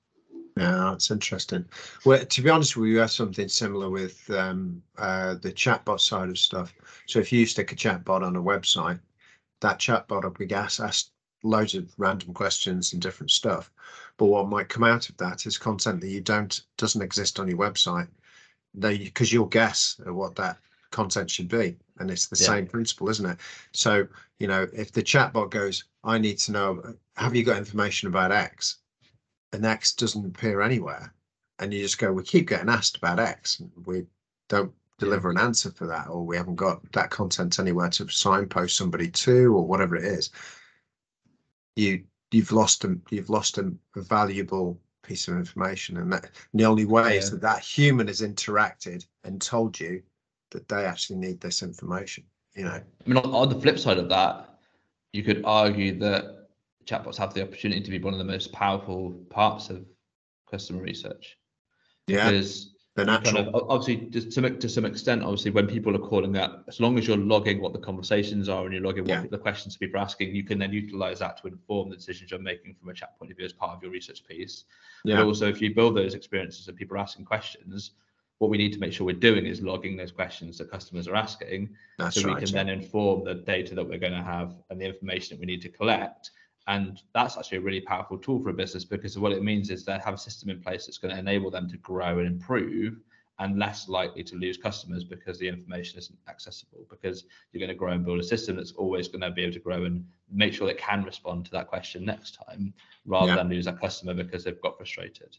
Yeah, 0.57 0.90
that's 0.90 1.11
interesting. 1.11 1.64
Well, 2.04 2.25
to 2.25 2.42
be 2.42 2.50
honest 2.50 2.76
with 2.76 2.88
you, 2.88 2.95
we 2.95 3.00
have 3.00 3.11
something 3.11 3.49
similar 3.49 3.88
with 3.88 4.28
um, 4.31 4.83
uh, 4.99 5.35
the 5.35 5.52
chatbot 5.52 6.00
side 6.00 6.28
of 6.28 6.38
stuff. 6.38 6.75
So 7.07 7.19
if 7.21 7.33
you 7.33 7.47
stick 7.47 7.73
a 7.73 7.75
chatbot 7.75 8.23
on 8.23 8.37
a 8.37 8.42
website, 8.42 9.00
that 9.61 9.78
chatbot 9.78 10.25
will 10.25 10.31
be 10.31 10.52
asked, 10.52 10.81
asked 10.81 11.12
loads 11.42 11.75
of 11.75 11.92
random 11.97 12.35
questions 12.35 12.92
and 12.92 13.00
different 13.00 13.31
stuff. 13.31 13.71
But 14.19 14.26
what 14.26 14.49
might 14.49 14.69
come 14.69 14.85
out 14.85 15.09
of 15.09 15.16
that 15.16 15.47
is 15.47 15.57
content 15.57 16.00
that 16.00 16.09
you 16.09 16.21
don't 16.21 16.62
doesn't 16.76 17.02
exist 17.02 17.40
on 17.40 17.49
your 17.49 17.59
website. 17.59 18.09
Because 18.78 19.33
you'll 19.33 19.47
guess 19.47 20.00
at 20.07 20.14
what 20.14 20.35
that 20.37 20.59
content 20.90 21.31
should 21.31 21.49
be, 21.49 21.76
and 22.02 22.11
it's 22.11 22.26
the 22.26 22.37
Yeah. 22.38 22.47
same 22.47 22.66
principle, 22.66 23.09
isn't 23.09 23.25
it? 23.26 23.38
So 23.73 24.06
you 24.38 24.49
know, 24.49 24.66
if 24.75 24.92
the 24.92 25.02
chatbot 25.02 25.50
goes, 25.50 25.85
"I 26.04 26.18
need 26.18 26.38
to 26.40 26.52
know, 26.52 26.97
have 27.16 27.35
you 27.35 27.44
got 27.44 27.56
information 27.59 28.09
about 28.09 28.32
X?" 28.32 28.78
and 29.52 29.64
X 29.64 29.94
doesn't 29.94 30.26
appear 30.26 30.61
anywhere, 30.61 31.14
and 31.59 31.73
you 31.73 31.80
just 31.80 31.99
go, 31.99 32.12
we 32.12 32.23
keep 32.25 32.49
getting 32.49 32.68
asked 32.68 32.97
about 32.97 33.21
X, 33.21 33.61
and 33.61 33.71
we 33.87 34.06
don't 34.49 34.75
deliver 34.99 35.30
an 35.30 35.38
answer 35.38 35.71
for 35.71 35.87
that, 35.87 36.09
or 36.09 36.25
we 36.26 36.37
haven't 36.37 36.56
got 36.56 36.90
that 36.92 37.11
content 37.11 37.59
anywhere 37.59 37.90
to 37.90 38.09
signpost 38.09 38.76
somebody 38.76 39.11
to, 39.11 39.54
or 39.56 39.66
whatever 39.66 39.97
it 39.97 40.04
is. 40.04 40.30
You 41.76 42.04
you've 42.30 42.52
lost 42.52 42.85
a 42.85 42.99
you've 43.11 43.30
lost 43.30 43.59
a, 43.59 43.73
a 43.97 44.00
valuable 44.00 44.80
piece 45.02 45.28
of 45.28 45.37
information, 45.37 45.97
and 45.99 46.12
that 46.12 46.25
and 46.25 46.61
the 46.61 46.64
only 46.64 46.85
way 46.87 47.18
is 47.18 47.30
that 47.30 47.40
that 47.42 47.61
human 47.62 48.06
has 48.09 48.21
interacted 48.23 49.06
and 49.25 49.40
told 49.40 49.78
you 49.78 50.02
that 50.52 50.68
they 50.68 50.85
actually 50.85 51.18
need 51.18 51.40
this 51.40 51.62
information. 51.62 52.25
you 52.54 52.64
know, 52.64 52.71
I 52.71 53.09
mean, 53.09 53.16
on, 53.18 53.30
on 53.35 53.49
the 53.49 53.61
flip 53.61 53.78
side 53.78 53.99
of 53.99 54.09
that, 54.11 54.49
you 55.12 55.23
could 55.23 55.42
argue 55.44 55.99
that 55.99 56.49
chatbots 56.87 57.16
have 57.16 57.35
the 57.35 57.42
opportunity 57.42 57.80
to 57.80 57.90
be 57.90 57.99
one 57.99 58.14
of 58.14 58.18
the 58.18 58.25
most 58.25 58.52
powerful 58.52 59.11
parts 59.30 59.71
of 59.71 59.85
customer 60.50 60.82
research. 60.82 61.38
yeah, 62.06 62.30
Because 62.30 62.75
the 62.94 63.04
kind 63.06 63.25
natural. 63.25 63.49
of, 63.54 63.71
obviously, 63.71 64.11
to 64.11 64.30
some, 64.30 64.59
to 64.59 64.68
some 64.68 64.85
extent, 64.85 65.23
obviously, 65.23 65.50
when 65.50 65.66
people 65.66 65.94
are 65.97 65.99
calling 66.11 66.37
up, 66.37 66.64
as 66.68 66.78
long 66.80 66.99
as 66.99 67.06
you're 67.06 67.16
logging 67.16 67.61
what 67.61 67.73
the 67.73 67.78
conversations 67.78 68.49
are 68.49 68.64
and 68.64 68.73
you're 68.75 68.82
logging 68.82 69.04
what 69.04 69.23
Yeah. 69.23 69.26
the 69.30 69.38
questions 69.38 69.76
people 69.76 69.99
are 69.99 70.02
asking, 70.04 70.35
you 70.35 70.44
can 70.44 70.59
then 70.59 70.73
utilize 70.73 71.21
that 71.21 71.40
to 71.40 71.49
inform 71.49 71.88
the 71.90 71.97
decisions 71.97 72.30
you're 72.30 72.40
making 72.40 72.75
from 72.75 72.88
a 72.90 72.94
chat 72.94 73.18
point 73.18 73.30
of 73.30 73.37
view 73.38 73.47
as 73.47 73.52
part 73.52 73.76
of 73.76 73.82
your 73.82 73.92
research 73.92 74.25
piece. 74.26 74.64
But 75.04 75.11
Yeah, 75.12 75.25
also, 75.25 75.49
if 75.49 75.62
you 75.62 75.75
build 75.75 75.97
those 75.97 76.14
experiences 76.14 76.68
and 76.68 76.76
people 76.76 76.97
are 76.97 77.00
asking 77.00 77.25
questions, 77.25 77.92
what 78.42 78.50
we 78.50 78.58
need 78.58 78.72
to 78.72 78.80
make 78.80 78.92
sure 78.92 79.06
we're 79.06 79.12
doing 79.12 79.46
is 79.46 79.62
logging 79.62 79.96
those 79.96 80.11
questions 80.11 80.58
that 80.58 80.68
customers 80.68 81.06
are 81.06 81.14
asking 81.14 81.70
that's 81.96 82.20
so 82.20 82.26
we 82.26 82.34
right. 82.34 82.44
can 82.44 82.52
then 82.52 82.68
inform 82.68 83.22
the 83.22 83.34
data 83.34 83.72
that 83.72 83.88
we're 83.88 84.00
going 84.00 84.12
to 84.12 84.20
have 84.20 84.56
and 84.68 84.80
the 84.80 84.84
information 84.84 85.37
that 85.37 85.40
we 85.40 85.46
need 85.46 85.62
to 85.62 85.68
collect. 85.68 86.32
And 86.66 87.00
that's 87.14 87.37
actually 87.38 87.58
a 87.58 87.61
really 87.61 87.82
powerful 87.82 88.18
tool 88.18 88.42
for 88.42 88.50
a 88.50 88.52
business 88.52 88.84
because 88.84 89.16
what 89.16 89.30
it 89.30 89.44
means 89.44 89.70
is 89.70 89.84
they 89.84 89.96
have 90.04 90.14
a 90.14 90.18
system 90.18 90.50
in 90.50 90.61
place 90.61 90.87
that's 90.87 90.99
going 90.99 91.14
to 91.14 91.20
enable 91.20 91.52
them 91.52 91.68
to 91.68 91.76
grow 91.76 92.18
and 92.18 92.26
improve 92.26 93.00
and 93.38 93.61
less 93.61 93.88
likely 93.88 94.25
to 94.25 94.34
lose 94.34 94.56
customers 94.56 95.04
because 95.04 95.38
the 95.38 95.46
information 95.46 96.00
isn't 96.00 96.18
accessible 96.28 96.84
because 96.90 97.26
you're 97.52 97.61
going 97.61 97.68
to 97.68 97.76
grow 97.76 97.92
and 97.92 98.04
build 98.04 98.18
a 98.18 98.25
system 98.25 98.56
that's 98.56 98.72
always 98.72 99.06
going 99.06 99.20
to 99.20 99.30
be 99.30 99.42
able 99.42 99.52
to 99.52 99.61
grow 99.61 99.84
and 99.84 100.04
make 100.32 100.52
sure 100.52 100.68
it 100.68 100.78
can 100.78 101.04
respond 101.04 101.44
to 101.44 101.52
that 101.52 101.68
question 101.68 102.04
next 102.04 102.40
time 102.44 102.75
rather 103.06 103.28
Yeah. 103.28 103.37
than 103.37 103.50
lose 103.50 103.66
that 103.66 103.78
customer 103.80 104.14
because 104.14 104.42
they've 104.42 104.61
got 104.62 104.76
frustrated. 104.76 105.37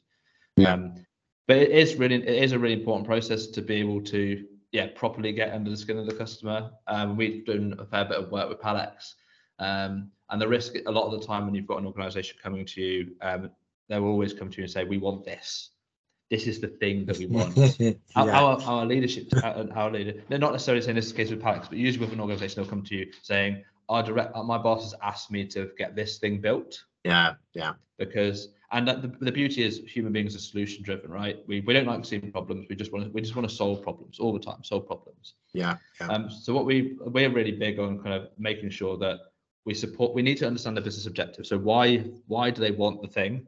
Yeah. 0.56 0.76
Um, 0.76 1.06
but 1.48 1.58
it 1.58 1.72
is 1.72 1.96
really 1.96 2.16
it 2.16 2.44
is 2.44 2.52
a 2.52 2.60
really 2.60 2.76
important 2.76 3.08
process 3.08 3.48
to 3.48 3.62
be 3.62 3.76
able 3.76 4.02
to 4.02 4.46
yeah 4.72 4.88
properly 4.96 5.32
get 5.32 5.54
under 5.54 5.70
the 5.70 5.78
skin 5.78 5.98
of 5.98 6.06
the 6.06 6.14
customer. 6.14 6.72
Um, 6.88 7.18
we've 7.18 7.46
done 7.46 7.76
a 7.80 7.86
fair 7.86 8.06
bit 8.06 8.18
of 8.18 8.32
work 8.32 8.50
with 8.50 8.60
Palex, 8.60 9.14
um, 9.60 10.12
and 10.30 10.42
the 10.42 10.48
risk 10.48 10.76
a 10.86 10.92
lot 10.92 11.12
of 11.12 11.20
the 11.20 11.26
time 11.26 11.46
when 11.46 11.56
you've 11.56 11.68
got 11.68 11.80
an 11.80 11.86
organisation 11.86 12.38
coming 12.42 12.66
to 12.66 12.82
you, 12.82 13.16
um, 13.22 13.50
they'll 13.90 14.04
always 14.04 14.34
come 14.34 14.50
to 14.50 14.58
you 14.58 14.64
and 14.64 14.72
say, 14.72 14.84
"We 14.84 14.98
want 14.98 15.26
this. 15.26 15.72
This 16.30 16.48
is 16.48 16.60
the 16.60 16.70
thing 16.70 17.06
that 17.06 17.18
we 17.18 17.28
want." 17.28 17.58
Our, 17.58 17.72
yeah, 17.80 17.94
our, 18.16 18.62
our 18.62 18.86
leadership, 18.86 19.28
our, 19.44 19.68
our 19.76 19.92
leader, 19.92 20.14
they're 20.30 20.40
not 20.40 20.54
necessarily 20.54 20.82
saying 20.82 20.96
this 20.96 21.06
is 21.06 21.12
the 21.12 21.18
case 21.18 21.30
with 21.30 21.42
Palex, 21.42 21.70
but 21.70 21.78
usually 21.78 22.06
with 22.06 22.14
an 22.14 22.22
organisation, 22.22 22.62
they'll 22.62 22.70
come 22.70 22.84
to 22.84 22.96
you 22.96 23.12
saying, 23.22 23.64
"Our 23.90 24.02
direct, 24.02 24.36
my 24.36 24.58
boss 24.58 24.84
has 24.84 24.96
asked 25.04 25.30
me 25.30 25.46
to 25.48 25.72
get 25.78 25.96
this 25.96 26.20
thing 26.20 26.40
built." 26.40 26.84
Yeah, 27.04 27.36
yeah, 27.54 27.74
because 27.98 28.50
and 28.72 28.88
that 28.88 29.02
the, 29.02 29.08
the 29.20 29.32
beauty 29.32 29.64
is 29.64 29.82
human 29.86 30.12
beings 30.12 30.36
are 30.36 30.40
solution 30.40 30.84
driven 30.84 31.12
right? 31.12 31.38
We, 31.48 31.62
we 31.62 31.74
don't 31.74 31.86
like 31.86 32.04
seeing 32.06 32.32
problems 32.32 32.68
we 32.70 32.76
just 32.76 32.92
want 32.92 33.06
to 33.06 33.12
we 33.12 33.22
just 33.22 33.36
want 33.36 33.48
to 33.48 33.56
solve 33.56 33.82
problems 33.84 34.20
all 34.20 34.34
the 34.34 34.40
time 34.40 34.64
solve 34.64 34.88
problems. 34.88 35.36
Yeah, 35.54 35.78
yeah, 36.00 36.08
um 36.08 36.30
so 36.30 36.54
what 36.54 36.66
we 36.66 36.98
we're 37.02 37.30
really 37.32 37.52
big 37.52 37.80
on 37.80 38.00
kind 38.02 38.14
of 38.14 38.30
making 38.38 38.72
sure 38.72 38.98
that 38.98 39.20
we 39.66 39.74
support 39.74 40.14
we 40.14 40.22
need 40.22 40.38
to 40.38 40.48
understand 40.48 40.76
the 40.76 40.82
business 40.82 41.06
objective. 41.06 41.46
So 41.46 41.58
why 41.58 41.98
why 42.28 42.50
do 42.50 42.62
they 42.62 42.72
want 42.72 43.02
the 43.02 43.08
thing? 43.08 43.48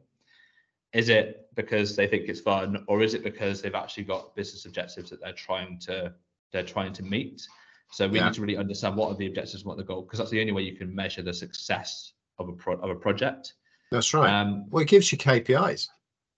Is 0.92 1.08
it 1.08 1.48
because 1.54 1.96
they 1.96 2.06
think 2.06 2.28
it's 2.28 2.40
fun 2.40 2.84
or 2.86 3.02
is 3.02 3.14
it 3.14 3.24
because 3.24 3.60
they've 3.60 3.74
actually 3.74 4.04
got 4.04 4.34
business 4.36 4.64
objectives 4.66 5.10
that 5.10 5.20
they're 5.20 5.32
trying 5.32 5.78
to 5.80 6.12
they're 6.52 6.62
trying 6.62 6.92
to 6.94 7.02
meet? 7.02 7.46
So 7.92 8.08
we 8.08 8.18
Yeah. 8.18 8.26
need 8.26 8.34
to 8.34 8.40
really 8.40 8.56
understand 8.56 8.96
what 8.96 9.10
are 9.10 9.16
the 9.16 9.26
objectives 9.26 9.62
and 9.62 9.66
what 9.66 9.74
are 9.74 9.82
the 9.82 9.84
goal 9.84 10.02
because 10.02 10.18
that's 10.18 10.30
the 10.30 10.40
only 10.40 10.52
way 10.52 10.62
you 10.62 10.76
can 10.76 10.94
measure 10.94 11.22
the 11.22 11.34
success 11.34 12.12
of 12.38 12.48
a 12.48 12.52
pro- 12.52 12.76
of 12.80 12.90
a 12.90 12.94
project 12.94 13.54
that's 13.90 14.12
right. 14.14 14.28
um, 14.30 14.66
well, 14.70 14.82
it 14.82 14.88
gives 14.88 15.10
you 15.12 15.18
KPIs. 15.18 15.88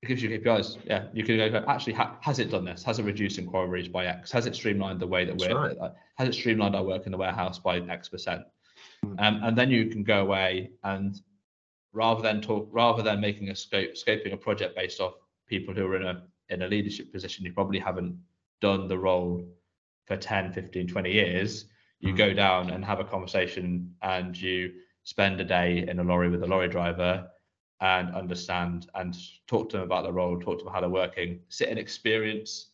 it 0.02 0.06
gives 0.06 0.22
you 0.22 0.28
KPIs. 0.28 0.78
Yeah, 0.84 1.06
you 1.12 1.24
can 1.24 1.36
go 1.38 1.64
actually 1.66 1.94
ha- 1.94 2.16
has 2.20 2.38
it 2.38 2.50
done 2.50 2.64
this? 2.64 2.82
Has 2.84 2.98
it 2.98 3.04
reduced 3.04 3.38
inquiries 3.38 3.88
by 3.88 4.06
X? 4.06 4.30
Has 4.32 4.46
it 4.46 4.54
streamlined 4.54 5.00
the 5.00 5.06
way 5.06 5.24
that 5.24 5.38
That's 5.38 5.52
we're? 5.52 5.58
right. 5.68 5.76
uh, 5.80 5.90
Has 6.16 6.28
it 6.28 6.34
streamlined 6.34 6.76
our 6.76 6.84
work 6.84 7.06
in 7.06 7.12
the 7.12 7.18
warehouse 7.18 7.58
by 7.58 7.78
X 7.78 8.08
percent? 8.08 8.42
Mm. 9.04 9.20
Um, 9.20 9.40
and 9.44 9.56
then 9.56 9.70
you 9.70 9.86
can 9.86 10.04
go 10.04 10.20
away 10.20 10.70
and 10.84 11.16
rather 11.92 12.22
than 12.22 12.40
talk, 12.40 12.68
rather 12.70 13.02
than 13.02 13.20
making 13.20 13.48
a 13.48 13.56
scope 13.56 13.90
scoping 13.94 14.32
a 14.32 14.36
project 14.36 14.76
based 14.76 15.00
off 15.00 15.14
people 15.48 15.74
who 15.74 15.86
are 15.86 15.96
in 15.96 16.04
a 16.06 16.22
in 16.50 16.62
a 16.62 16.68
leadership 16.68 17.12
position 17.12 17.44
who 17.44 17.52
probably 17.52 17.78
haven't 17.78 18.16
done 18.60 18.88
the 18.88 18.98
role 18.98 19.42
for 20.06 20.16
10, 20.16 20.52
15, 20.52 20.86
20 20.88 21.12
years, 21.12 21.66
you 22.00 22.12
Mm. 22.14 22.16
go 22.16 22.32
down 22.32 22.70
and 22.70 22.82
have 22.84 22.98
a 23.00 23.04
conversation 23.04 23.94
and 24.02 24.34
you 24.40 24.72
spend 25.08 25.40
a 25.40 25.44
day 25.44 25.86
in 25.88 26.00
a 26.00 26.04
lorry 26.04 26.28
with 26.28 26.42
a 26.42 26.46
lorry 26.46 26.68
driver 26.68 27.26
and 27.80 28.14
understand 28.14 28.90
and 28.94 29.16
talk 29.46 29.70
to 29.70 29.78
them 29.78 29.86
about 29.86 30.04
the 30.04 30.12
role, 30.12 30.38
talk 30.38 30.58
to 30.58 30.64
them 30.64 30.74
how 30.74 30.80
they're 30.82 30.90
working, 30.90 31.40
sit 31.48 31.70
and 31.70 31.78
experience 31.78 32.72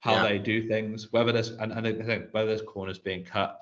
how 0.00 0.14
Yeah. 0.14 0.22
they 0.22 0.38
do 0.38 0.66
things, 0.66 1.12
whether 1.12 1.32
there's 1.32 1.50
and, 1.50 1.72
and 1.72 1.86
I 1.86 1.92
think 1.92 2.32
whether 2.32 2.46
there's 2.46 2.62
corners 2.62 2.98
being 2.98 3.24
cut, 3.24 3.60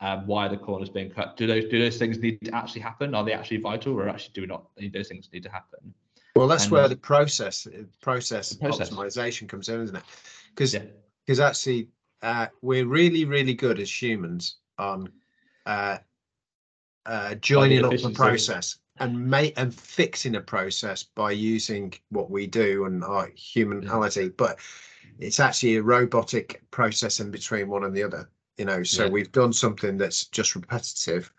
um, 0.00 0.26
why 0.26 0.48
the 0.48 0.56
corners 0.56 0.90
being 0.90 1.10
cut. 1.12 1.36
Do 1.36 1.46
those 1.46 1.66
do 1.66 1.78
those 1.78 1.96
things 1.96 2.18
need 2.18 2.40
to 2.44 2.52
actually 2.52 2.80
happen? 2.80 3.14
Are 3.14 3.24
they 3.24 3.34
actually 3.34 3.58
vital, 3.58 3.94
or 3.94 4.08
actually 4.08 4.32
do 4.34 4.44
not 4.48 4.64
need 4.76 4.92
those 4.92 5.06
things 5.06 5.28
need 5.32 5.44
to 5.44 5.52
happen? 5.58 5.94
Well, 6.34 6.48
that's 6.48 6.64
And, 6.64 6.72
where 6.72 6.88
the 6.88 6.96
process 6.96 7.68
process, 8.00 8.50
The 8.50 8.58
process. 8.66 8.90
optimization 8.90 9.48
comes 9.48 9.68
in, 9.68 9.80
isn't 9.80 9.94
it? 9.94 10.04
Because 10.48 10.74
Yeah, 10.74 10.86
because 11.24 11.38
actually 11.38 11.88
uh, 12.22 12.48
we're 12.62 12.86
really 12.86 13.24
really 13.26 13.54
good 13.54 13.78
as 13.78 13.90
humans 14.02 14.56
on 14.76 15.12
uh, 15.66 15.98
uh, 17.06 17.34
joining 17.36 17.84
up 17.84 17.90
the 17.90 18.12
process 18.14 18.78
and 18.98 19.18
make 19.28 19.54
and 19.56 19.74
fixing 19.74 20.36
a 20.36 20.40
process 20.40 21.02
by 21.02 21.30
using 21.30 21.92
what 22.10 22.30
we 22.30 22.46
do 22.46 22.84
and 22.84 23.02
our 23.02 23.30
humanality 23.30 24.34
but 24.36 24.58
it's 25.18 25.40
actually 25.40 25.76
a 25.76 25.82
robotic 25.82 26.62
process 26.70 27.20
in 27.20 27.30
between 27.30 27.68
one 27.68 27.84
and 27.84 27.96
the 27.96 28.02
other 28.02 28.28
you 28.58 28.64
know 28.64 28.82
so 28.82 29.04
Yeah. 29.04 29.10
we've 29.10 29.32
done 29.32 29.52
something 29.52 29.96
that's 29.96 30.26
just 30.26 30.54
repetitive 30.54 31.32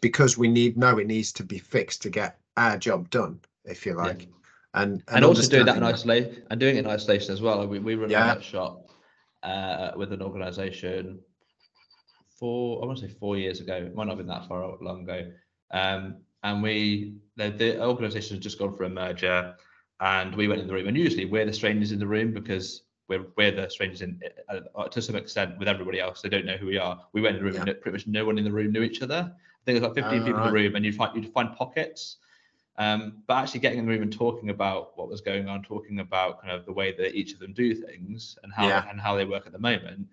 because 0.00 0.36
we 0.36 0.48
need 0.48 0.76
know 0.76 0.98
it 0.98 1.06
needs 1.06 1.32
to 1.32 1.44
be 1.44 1.58
fixed 1.58 2.02
to 2.02 2.10
get 2.10 2.38
our 2.56 2.76
job 2.76 3.08
done 3.10 3.40
if 3.64 3.86
you 3.86 3.92
Yeah. 3.96 4.02
like 4.02 4.28
and 4.74 5.02
and, 5.08 5.24
also 5.24 5.48
doing 5.48 5.66
that 5.66 5.76
in 5.76 5.82
isolation 5.82 6.42
and 6.50 6.60
doing 6.60 6.76
it 6.76 6.80
in 6.80 6.86
isolation 6.86 7.32
as 7.32 7.42
well. 7.42 7.66
We 7.66 7.78
we 7.78 7.94
run 7.94 8.08
Yeah. 8.10 8.32
a 8.32 8.34
workshop 8.36 8.90
uh, 9.42 9.90
with 9.96 10.12
an 10.12 10.22
organisation 10.22 11.20
four 12.42 12.82
I 12.82 12.86
want 12.86 12.98
to 12.98 13.06
say 13.06 13.14
four 13.20 13.36
years 13.38 13.60
ago. 13.60 13.76
It 13.76 13.94
might 13.94 14.08
not 14.08 14.16
have 14.16 14.18
been 14.18 14.26
that 14.26 14.48
far 14.48 14.76
long 14.80 15.04
ago. 15.04 15.30
Um, 15.70 16.16
and 16.42 16.60
we 16.60 17.14
the, 17.36 17.50
the 17.50 17.80
organisation 17.86 18.36
has 18.36 18.42
just 18.42 18.58
gone 18.58 18.76
for 18.76 18.82
a 18.82 18.88
merger, 18.88 19.54
and 20.00 20.34
we 20.34 20.48
went 20.48 20.60
in 20.60 20.66
the 20.66 20.74
room. 20.74 20.88
And 20.88 20.96
usually 20.96 21.24
we're 21.24 21.46
the 21.46 21.52
strangers 21.52 21.92
in 21.92 22.00
the 22.00 22.06
room 22.06 22.32
because 22.32 22.82
we're 23.08 23.26
we're 23.36 23.52
the 23.52 23.68
strangers 23.70 24.02
in 24.02 24.20
uh, 24.48 24.60
uh, 24.74 24.88
to 24.88 25.00
some 25.00 25.14
extent 25.14 25.56
with 25.56 25.68
everybody 25.68 26.00
else. 26.00 26.20
They 26.20 26.28
don't 26.28 26.44
know 26.44 26.56
who 26.56 26.66
we 26.66 26.78
are. 26.78 27.00
We 27.12 27.20
went 27.22 27.36
in 27.36 27.44
the 27.44 27.48
room, 27.48 27.62
and 27.62 27.80
pretty 27.80 27.96
much 27.96 28.08
no 28.08 28.24
one 28.24 28.38
in 28.38 28.44
the 28.44 28.50
room 28.50 28.72
knew 28.72 28.82
each 28.82 29.02
other. 29.02 29.20
I 29.32 29.62
think 29.64 29.78
there's 29.78 29.82
like 29.82 29.94
15 29.94 30.20
Ah, 30.20 30.24
people 30.24 30.40
in 30.40 30.46
the 30.48 30.52
room, 30.52 30.74
and 30.74 30.84
you'd 30.84 30.96
find 30.96 31.14
you'd 31.14 31.32
find 31.32 31.54
pockets. 31.54 32.16
Um, 32.78 33.22
but 33.28 33.34
actually 33.34 33.60
getting 33.60 33.78
in 33.78 33.86
the 33.86 33.92
room 33.92 34.02
and 34.02 34.12
talking 34.12 34.48
about 34.50 34.98
what 34.98 35.08
was 35.08 35.20
going 35.20 35.46
on, 35.48 35.62
talking 35.62 36.00
about 36.00 36.40
kind 36.40 36.52
of 36.52 36.64
the 36.66 36.72
way 36.72 36.90
that 36.96 37.14
each 37.14 37.34
of 37.34 37.38
them 37.38 37.52
do 37.52 37.72
things 37.74 38.36
and 38.42 38.52
how 38.52 38.66
Yeah. 38.68 38.90
and 38.90 39.00
how 39.00 39.14
they 39.14 39.26
work 39.26 39.46
at 39.46 39.52
the 39.52 39.58
moment, 39.60 40.08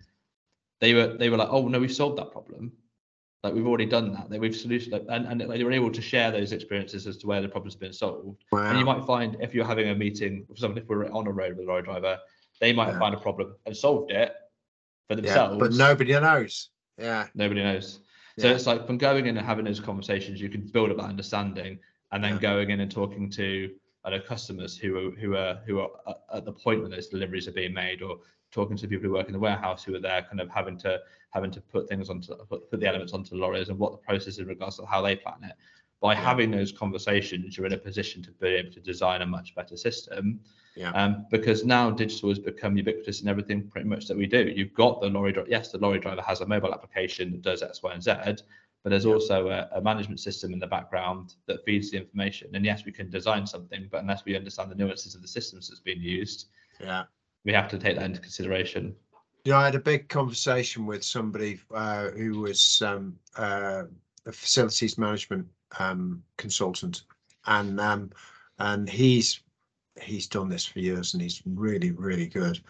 they 0.80 0.94
were 0.94 1.16
they 1.16 1.28
were 1.30 1.36
like, 1.36 1.48
oh 1.50 1.68
no, 1.68 1.78
we've 1.78 1.92
solved 1.92 2.18
that 2.18 2.32
problem. 2.32 2.72
Like 3.42 3.54
we've 3.54 3.66
already 3.66 3.86
done 3.86 4.12
that. 4.12 4.28
That 4.30 4.40
we've 4.40 4.54
solution 4.56 4.92
like, 4.92 5.04
and, 5.08 5.26
and 5.26 5.40
they 5.50 5.64
were 5.64 5.72
able 5.72 5.90
to 5.92 6.02
share 6.02 6.30
those 6.30 6.52
experiences 6.52 7.06
as 7.06 7.16
to 7.18 7.26
where 7.26 7.40
the 7.40 7.48
problem's 7.48 7.76
been 7.76 7.92
solved. 7.92 8.44
And 8.52 8.78
you 8.78 8.84
might 8.84 9.04
find 9.06 9.36
if 9.40 9.54
you're 9.54 9.64
having 9.64 9.88
a 9.88 9.94
meeting, 9.94 10.44
for 10.46 10.52
example, 10.52 10.82
if 10.82 10.88
we're 10.88 11.10
on 11.10 11.26
a 11.26 11.32
road 11.32 11.56
with 11.56 11.66
a 11.66 11.68
lorry 11.68 11.82
driver, 11.82 12.18
they 12.60 12.72
might 12.72 12.92
Yeah. 12.92 12.98
find 12.98 13.14
a 13.14 13.18
problem 13.20 13.54
and 13.66 13.74
solved 13.76 14.10
it 14.10 14.34
for 15.08 15.14
yeah 15.14 15.20
themselves. 15.22 15.58
but 15.58 15.72
nobody 15.72 16.12
knows 16.12 16.70
yeah 16.98 17.26
nobody 17.34 17.62
knows. 17.62 18.00
So 18.38 18.48
Yeah. 18.48 18.54
it's 18.54 18.66
like 18.66 18.86
from 18.86 18.98
going 18.98 19.26
in 19.26 19.36
and 19.36 19.46
having 19.46 19.64
those 19.64 19.80
conversations, 19.80 20.40
you 20.40 20.48
can 20.48 20.62
build 20.66 20.90
up 20.90 20.96
that 20.98 21.04
understanding, 21.04 21.78
and 22.12 22.22
then 22.24 22.34
Yeah. 22.34 22.40
going 22.40 22.70
in 22.70 22.80
and 22.80 22.90
talking 22.90 23.28
to 23.30 23.74
other 24.04 24.20
customers 24.20 24.76
who 24.76 24.96
are 24.98 25.10
who 25.12 25.36
are 25.36 25.54
who 25.66 25.80
are 25.80 25.90
at- 26.08 26.22
at 26.34 26.44
the 26.44 26.52
point 26.52 26.82
when 26.82 26.90
those 26.90 27.08
deliveries 27.08 27.48
are 27.48 27.52
being 27.52 27.72
made, 27.74 28.02
or 28.02 28.18
talking 28.50 28.76
to 28.76 28.88
people 28.88 29.08
who 29.08 29.14
work 29.14 29.26
in 29.26 29.32
the 29.32 29.38
warehouse 29.38 29.84
who 29.84 29.94
are 29.94 30.00
there, 30.00 30.22
kind 30.22 30.40
of 30.40 30.48
having 30.50 30.76
to 30.78 31.00
having 31.30 31.50
to 31.52 31.60
put 31.60 31.88
things 31.88 32.10
onto 32.10 32.34
put, 32.34 32.70
put 32.70 32.80
the 32.80 32.86
elements 32.86 33.12
onto 33.12 33.36
lorries 33.36 33.68
and 33.68 33.78
what 33.78 33.92
the 33.92 33.98
process 33.98 34.34
is 34.34 34.38
in 34.38 34.46
regards 34.46 34.76
to 34.76 34.84
how 34.86 35.00
they 35.00 35.16
plan 35.16 35.42
it. 35.44 35.52
By 36.00 36.14
having 36.14 36.50
those 36.50 36.72
conversations, 36.72 37.56
you're 37.56 37.66
in 37.66 37.74
a 37.74 37.78
position 37.78 38.22
to 38.22 38.30
be 38.32 38.48
able 38.48 38.72
to 38.72 38.80
design 38.80 39.20
a 39.22 39.26
much 39.26 39.54
better 39.54 39.76
system. 39.76 40.40
Yeah. 40.74 40.92
Um, 40.92 41.26
because 41.30 41.64
now 41.64 41.90
digital 41.90 42.30
has 42.30 42.38
become 42.38 42.76
ubiquitous 42.76 43.20
in 43.20 43.28
everything 43.28 43.68
pretty 43.68 43.88
much 43.88 44.06
that 44.06 44.16
we 44.16 44.26
do. 44.26 44.52
You've 44.54 44.72
got 44.72 45.00
the 45.00 45.08
lorry 45.08 45.32
driver. 45.32 45.48
Yes, 45.50 45.70
the 45.70 45.78
lorry 45.78 45.98
driver 45.98 46.22
has 46.22 46.40
a 46.40 46.46
mobile 46.46 46.72
application 46.72 47.32
that 47.32 47.42
does 47.42 47.62
X, 47.62 47.82
Y, 47.82 47.92
and 47.92 48.02
Z, 48.02 48.12
but 48.82 48.90
there's 48.90 49.04
Yeah. 49.04 49.12
also 49.12 49.48
a, 49.48 49.68
a 49.72 49.80
management 49.82 50.20
system 50.20 50.54
in 50.54 50.58
the 50.58 50.66
background 50.66 51.34
that 51.46 51.64
feeds 51.64 51.90
the 51.90 51.98
information. 51.98 52.54
And 52.54 52.64
yes, 52.64 52.86
we 52.86 52.92
can 52.92 53.10
design 53.10 53.46
something, 53.46 53.88
but 53.90 54.00
unless 54.00 54.24
we 54.24 54.36
understand 54.36 54.70
the 54.70 54.76
nuances 54.76 55.14
of 55.14 55.22
the 55.22 55.28
systems 55.28 55.68
that's 55.68 55.80
being 55.80 56.00
used, 56.00 56.46
yeah 56.80 57.04
we 57.44 57.52
have 57.52 57.68
to 57.68 57.78
take 57.78 57.96
that 57.96 58.04
into 58.04 58.20
consideration. 58.20 58.94
Yeah, 59.44 59.58
I 59.58 59.64
had 59.64 59.74
a 59.74 59.80
big 59.80 60.08
conversation 60.08 60.84
with 60.84 61.02
somebody 61.02 61.58
uh, 61.74 62.10
who 62.10 62.40
was 62.40 62.82
um, 62.82 63.16
uh, 63.36 63.84
a 64.26 64.32
facilities 64.32 64.98
management 64.98 65.46
um, 65.78 66.22
consultant, 66.36 67.04
and 67.46 67.80
um, 67.80 68.10
and 68.58 68.88
he's 68.88 69.40
he's 70.02 70.26
done 70.26 70.48
this 70.48 70.66
for 70.66 70.80
years, 70.80 71.14
and 71.14 71.22
he's 71.22 71.42
really 71.46 71.92
really 71.92 72.26
good. 72.26 72.60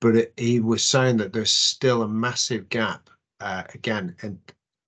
But 0.00 0.16
it, 0.16 0.32
he 0.36 0.60
was 0.60 0.84
saying 0.84 1.16
that 1.16 1.32
there's 1.32 1.52
still 1.52 2.02
a 2.02 2.08
massive 2.08 2.68
gap 2.68 3.10
uh, 3.40 3.64
again, 3.74 4.14
and 4.22 4.38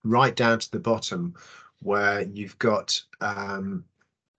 right 0.05 0.37
down 0.37 0.61
to 0.61 0.71
the 0.71 0.79
bottom 0.79 1.35
where 1.81 2.23
you've 2.23 2.59
got 2.59 3.01
um, 3.21 3.85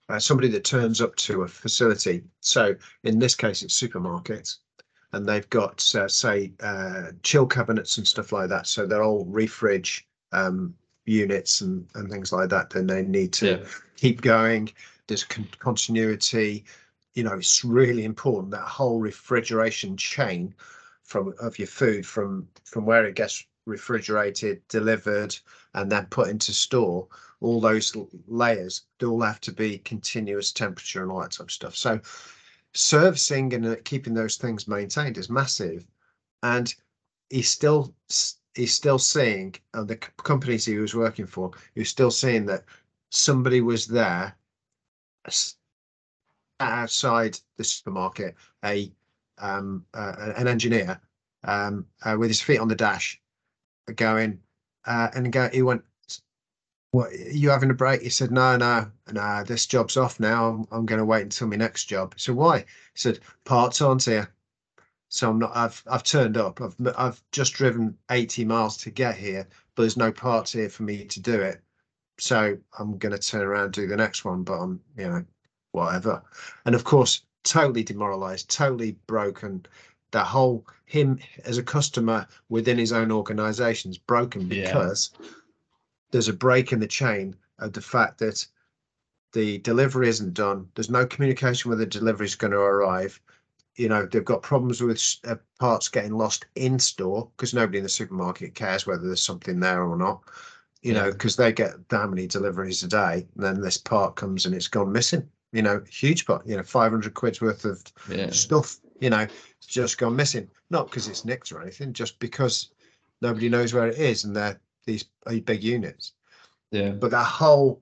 uh, 0.09 0.19
somebody 0.19 0.47
that 0.49 0.63
turns 0.63 1.01
up 1.01 1.15
to 1.17 1.43
a 1.43 1.47
facility. 1.47 2.23
So 2.39 2.75
in 3.03 3.19
this 3.19 3.35
case, 3.35 3.61
it's 3.61 3.79
supermarkets, 3.79 4.57
and 5.13 5.25
they've 5.25 5.49
got 5.49 5.95
uh, 5.95 6.07
say 6.07 6.51
uh, 6.61 7.11
chill 7.23 7.45
cabinets 7.47 7.97
and 7.97 8.07
stuff 8.07 8.31
like 8.31 8.49
that. 8.49 8.67
So 8.67 8.85
they're 8.85 9.03
all 9.03 9.25
refridge 9.25 10.03
um, 10.31 10.73
units 11.05 11.61
and 11.61 11.87
and 11.95 12.09
things 12.09 12.31
like 12.31 12.49
that. 12.49 12.69
Then 12.69 12.87
they 12.87 13.03
need 13.03 13.33
to 13.33 13.47
Yeah. 13.47 13.65
keep 13.95 14.21
going. 14.21 14.69
There's 15.07 15.23
con- 15.23 15.47
continuity. 15.59 16.65
You 17.13 17.23
know, 17.23 17.33
it's 17.35 17.63
really 17.63 18.03
important 18.03 18.51
that 18.51 18.61
whole 18.61 18.99
refrigeration 18.99 19.97
chain 19.97 20.53
from 21.03 21.33
of 21.39 21.57
your 21.57 21.67
food 21.67 22.05
from 22.05 22.47
from 22.65 22.85
where 22.85 23.05
it 23.05 23.15
gets 23.15 23.45
refrigerated, 23.65 24.61
delivered, 24.67 25.37
and 25.73 25.91
then 25.91 26.05
put 26.07 26.29
into 26.29 26.53
store. 26.53 27.07
All 27.39 27.61
those 27.61 27.95
layers 28.27 28.83
do 28.97 29.11
all 29.11 29.21
have 29.21 29.39
to 29.41 29.51
be 29.51 29.77
continuous 29.79 30.51
temperature 30.51 31.03
and 31.03 31.11
all 31.11 31.21
that 31.21 31.31
type 31.31 31.47
of 31.47 31.51
stuff. 31.51 31.75
So 31.75 31.99
servicing 32.77 33.53
and 33.53 33.65
uh, 33.65 33.75
keeping 33.83 34.13
those 34.13 34.37
things 34.37 34.67
maintained 34.67 35.17
is 35.17 35.29
massive. 35.29 35.85
And 36.43 36.73
he's 37.29 37.49
still 37.49 37.93
he's 38.53 38.73
still 38.73 38.99
seeing 38.99 39.55
and 39.73 39.87
the 39.87 39.97
companies 39.97 40.65
he 40.65 40.77
was 40.77 40.95
working 40.95 41.25
for, 41.25 41.51
he's 41.75 41.89
still 41.89 42.11
seeing 42.11 42.45
that 42.45 42.63
somebody 43.11 43.61
was 43.61 43.87
there 43.87 44.35
outside 46.59 47.39
the 47.57 47.63
supermarket, 47.63 48.35
a 48.63 48.91
um 49.39 49.85
uh, 49.93 50.33
an 50.37 50.47
engineer 50.47 50.99
um 51.43 51.85
uh, 52.03 52.15
with 52.17 52.29
his 52.29 52.41
feet 52.41 52.59
on 52.59 52.67
the 52.67 52.75
dash, 52.75 53.19
going 53.95 54.39
uh, 54.85 55.09
and 55.15 55.31
go. 55.31 55.49
He 55.49 55.61
went, 55.61 55.83
"What? 56.97 57.19
You 57.19 57.51
having 57.51 57.69
a 57.69 57.75
break?" 57.75 58.01
He 58.01 58.09
said, 58.09 58.31
"No, 58.31 58.57
no, 58.57 58.91
no. 59.11 59.43
This 59.43 59.67
job's 59.67 59.97
off 59.97 60.19
now. 60.19 60.49
I'm, 60.49 60.67
I'm 60.71 60.85
going 60.87 60.97
to 60.97 61.05
wait 61.05 61.21
until 61.21 61.47
my 61.47 61.55
next 61.55 61.85
job." 61.85 62.15
So 62.17 62.33
"Why?" 62.33 62.61
He 62.61 62.65
said, 62.95 63.19
"Parts 63.45 63.81
aren't 63.81 64.05
here." 64.05 64.31
So 65.09 65.29
I'm 65.29 65.37
not. 65.37 65.55
I've 65.55 65.83
I've 65.85 66.01
turned 66.01 66.37
up. 66.37 66.59
I've 66.59 66.75
I've 66.97 67.21
just 67.31 67.53
driven 67.53 67.99
80 68.09 68.45
miles 68.45 68.77
to 68.77 68.89
get 68.89 69.15
here, 69.15 69.47
but 69.75 69.83
there's 69.83 69.95
no 69.95 70.11
parts 70.11 70.53
here 70.53 70.69
for 70.69 70.81
me 70.81 71.05
to 71.05 71.19
do 71.19 71.39
it. 71.39 71.61
So 72.17 72.57
I'm 72.79 72.97
going 72.97 73.13
to 73.13 73.19
turn 73.19 73.43
around 73.43 73.65
and 73.65 73.73
do 73.73 73.85
the 73.85 73.95
next 73.95 74.25
one. 74.25 74.41
But 74.41 74.59
I'm 74.59 74.81
you 74.97 75.07
know 75.07 75.25
whatever. 75.73 76.23
And 76.65 76.73
of 76.73 76.83
course, 76.83 77.21
totally 77.43 77.83
demoralized, 77.83 78.49
totally 78.49 78.93
broken. 79.05 79.67
The 80.09 80.23
whole 80.23 80.65
him 80.85 81.19
as 81.45 81.59
a 81.59 81.63
customer 81.63 82.27
within 82.49 82.79
his 82.79 82.91
own 82.91 83.11
organization's 83.11 83.99
broken 83.99 84.49
Yeah. 84.49 84.95
There's 86.11 86.29
a 86.29 86.33
break 86.33 86.71
in 86.71 86.79
the 86.79 86.87
chain 86.87 87.35
of 87.59 87.73
the 87.73 87.81
fact 87.81 88.19
that 88.19 88.45
the 89.33 89.57
delivery 89.59 90.07
isn't 90.09 90.33
done. 90.33 90.67
There's 90.75 90.89
no 90.89 91.05
communication 91.05 91.69
whether 91.69 91.83
the 91.83 91.99
delivery 91.99 92.25
is 92.25 92.35
going 92.35 92.51
to 92.53 92.59
arrive. 92.59 93.19
You 93.75 93.89
know, 93.89 94.05
they've 94.05 94.23
got 94.25 94.41
problems 94.41 94.81
with 94.81 95.01
uh, 95.27 95.35
parts 95.59 95.87
getting 95.87 96.13
lost 96.13 96.45
in 96.55 96.79
store 96.79 97.29
because 97.35 97.53
nobody 97.53 97.77
in 97.77 97.83
the 97.83 97.89
supermarket 97.89 98.55
cares 98.55 98.87
whether 98.87 99.05
there's 99.05 99.21
something 99.21 99.59
there 99.59 99.83
or 99.83 99.97
not. 99.97 100.23
You 100.81 100.93
know, 100.93 101.11
because 101.11 101.35
they 101.35 101.51
get 101.51 101.73
how 101.89 102.07
many 102.07 102.27
deliveries 102.27 102.83
a 102.83 102.87
day, 102.87 103.27
and 103.35 103.43
then 103.43 103.61
this 103.61 103.77
part 103.77 104.15
comes 104.15 104.45
and 104.45 104.55
it's 104.55 104.67
gone 104.67 104.91
missing. 104.91 105.27
You 105.51 105.61
know, 105.61 105.83
huge 105.89 106.25
part. 106.25 106.47
You 106.47 106.55
know, 106.55 106.63
five 106.63 106.91
hundred 106.91 107.13
quid's 107.13 107.41
worth 107.41 107.65
of 107.65 107.83
Yeah. 108.09 108.29
stuff. 108.29 108.77
You 109.01 109.09
know, 109.09 109.27
it's 109.57 109.67
just 109.67 109.97
gone 109.97 110.15
missing. 110.15 110.49
Not 110.69 110.89
because 110.89 111.07
it's 111.07 111.25
nicked 111.25 111.51
or 111.51 111.61
anything, 111.61 111.93
just 111.93 112.19
because 112.19 112.69
nobody 113.21 113.49
knows 113.49 113.73
where 113.73 113.87
it 113.87 113.97
is, 113.97 114.23
and 114.23 114.35
they're 114.35 114.59
these 114.87 115.05
uh, 115.27 115.35
big 115.45 115.63
units. 115.63 116.13
Yeah. 116.71 116.89
But 116.89 117.11
that 117.11 117.25
whole 117.25 117.81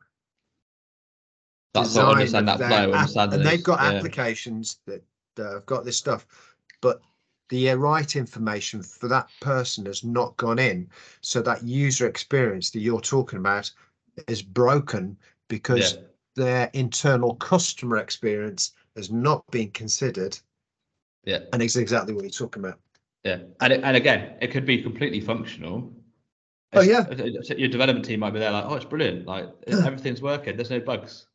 That's 1.74 1.88
design 1.90 2.06
what 2.06 2.18
understand 2.18 2.48
that 2.50 2.58
flow, 2.58 2.92
understand 2.92 3.34
and 3.34 3.46
they've 3.46 3.64
got 3.64 3.80
yeah. 3.80 3.98
applications 3.98 4.80
that 4.88 5.04
uh, 5.40 5.54
have 5.54 5.66
got 5.66 5.86
this 5.86 5.98
stuff, 5.98 6.28
but 6.82 7.02
the 7.50 7.70
uh, 7.70 7.76
right 7.76 8.16
information 8.16 8.84
for 8.84 9.08
that 9.08 9.30
person 9.40 9.86
has 9.86 10.04
not 10.04 10.36
gone 10.38 10.60
in. 10.60 10.90
So 11.22 11.42
that 11.44 11.64
user 11.64 12.08
experience 12.08 12.72
that 12.72 12.80
you're 12.80 13.02
talking 13.02 13.40
about 13.40 13.72
is 14.28 14.42
broken 14.42 15.18
because 15.48 15.94
Yeah. 15.94 16.00
their 16.36 16.70
internal 16.74 17.36
customer 17.36 17.98
experience 17.98 18.74
has 18.96 19.12
not 19.12 19.46
been 19.52 19.72
considered. 19.72 20.38
Yeah. 21.24 21.40
And 21.54 21.62
it's 21.62 21.76
exactly 21.76 22.14
what 22.14 22.24
you're 22.24 22.32
talking 22.32 22.64
about. 22.64 22.80
Yeah, 23.24 23.40
and 23.60 23.74
it, 23.74 23.84
and 23.84 23.98
again, 23.98 24.36
it 24.40 24.52
could 24.52 24.68
be 24.68 24.84
completely 24.84 25.20
functional. 25.20 25.92
Oh, 26.74 26.82
yeah. 26.82 27.10
Your 27.56 27.70
development 27.70 28.06
team 28.06 28.20
might 28.20 28.32
be 28.32 28.40
there 28.40 28.52
like, 28.52 28.66
oh, 28.66 28.76
it's 28.76 28.86
brilliant. 28.86 29.26
Like 29.26 29.50
everything's 29.68 30.22
working. 30.22 30.58
There's 30.58 30.70
no 30.70 30.80
bugs. 30.80 31.28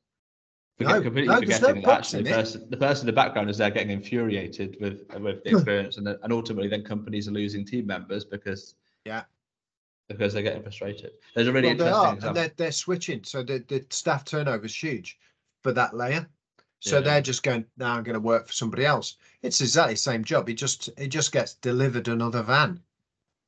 Forget, 0.77 0.97
No, 0.97 1.03
completely 1.03 1.29
no, 1.35 1.41
there's 1.41 1.61
no 1.61 1.69
forgetting 1.69 1.83
that 1.83 1.99
actually 1.99 2.23
the 2.23 2.31
person, 2.31 2.67
the 2.71 2.77
person 2.77 3.03
in 3.03 3.07
the 3.07 3.13
background 3.13 3.51
is 3.51 3.59
there 3.59 3.71
getting 3.71 3.91
infuriated 3.91 4.77
with 4.81 5.03
with 5.21 5.45
the 5.45 5.51
experience, 5.51 5.99
and 5.99 6.09
and 6.09 6.33
ultimately 6.33 6.69
then 6.69 6.83
companies 6.83 7.29
are 7.29 7.33
losing 7.33 7.67
team 7.67 7.87
members 7.87 8.25
because 8.25 8.75
Yeah. 9.05 9.25
because 10.09 10.33
they're 10.33 10.43
getting 10.43 10.63
frustrated. 10.63 11.13
There's 11.35 11.49
a 11.49 11.53
really 11.53 11.69
Well, 11.69 11.77
they 11.77 11.85
interesting 11.89 12.25
are, 12.25 12.29
and 12.29 12.37
they're, 12.37 12.53
they're 12.57 12.73
switching. 12.73 13.25
So 13.25 13.43
the, 13.43 13.65
the 13.69 13.85
staff 13.91 14.25
turnover 14.25 14.65
is 14.65 14.75
huge 14.75 15.19
for 15.63 15.73
that 15.73 15.95
layer. 15.95 16.27
So 16.81 16.97
Yeah. 16.97 17.03
they're 17.03 17.21
just 17.23 17.43
going, 17.43 17.67
now 17.77 17.95
I'm 17.95 18.03
going 18.03 18.15
to 18.15 18.21
work 18.21 18.47
for 18.47 18.55
somebody 18.55 18.87
else. 18.87 19.17
It's 19.43 19.61
exactly 19.61 19.95
the 19.95 19.99
same 19.99 20.25
job. 20.25 20.49
It 20.49 20.55
just, 20.55 20.89
it 20.97 21.09
just 21.09 21.31
gets 21.31 21.55
delivered 21.55 22.09
another 22.09 22.43
van. 22.43 22.81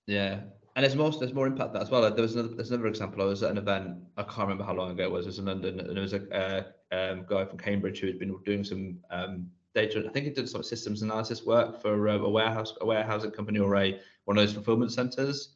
Yeah, 0.07 0.41
and 0.75 0.85
there's 0.85 0.97
more 0.97 1.11
there's 1.11 1.35
more 1.35 1.47
impact 1.47 1.75
that 1.75 1.83
as 1.83 1.91
well. 1.91 2.03
There 2.03 2.23
was 2.23 2.35
another, 2.35 2.55
there's 2.55 2.71
another 2.71 2.87
example. 2.87 3.23
I 3.23 3.27
was 3.27 3.43
at 3.43 3.51
an 3.51 3.59
event. 3.59 3.99
I 4.17 4.23
can't 4.23 4.39
remember 4.39 4.65
how 4.65 4.75
long 4.75 4.93
ago 4.93 5.05
it 5.05 5.11
was. 5.11 5.27
It 5.27 5.31
was 5.31 5.39
in 5.39 5.45
London, 5.45 5.81
and 5.81 5.95
there 5.95 6.03
was 6.03 6.15
a 6.15 6.35
uh, 6.35 6.63
um, 6.95 7.27
guy 7.29 7.45
from 7.45 7.59
Cambridge 7.59 8.01
who 8.01 8.07
had 8.07 8.19
been 8.19 8.35
doing 8.45 8.65
some 8.65 8.99
um, 9.11 9.51
data. 9.75 10.03
I 10.07 10.11
think 10.11 10.27
he 10.27 10.33
did 10.33 10.49
some 10.49 10.63
systems 10.63 11.03
analysis 11.03 11.45
work 11.45 11.83
for 11.83 12.09
uh, 12.09 12.19
a 12.19 12.31
warehouse, 12.31 12.75
a 12.81 12.87
warehousing 12.87 13.33
company, 13.33 13.59
or 13.59 13.77
a 13.77 13.99
one 14.25 14.39
of 14.39 14.43
those 14.43 14.55
fulfillment 14.55 14.93
centers. 14.93 15.51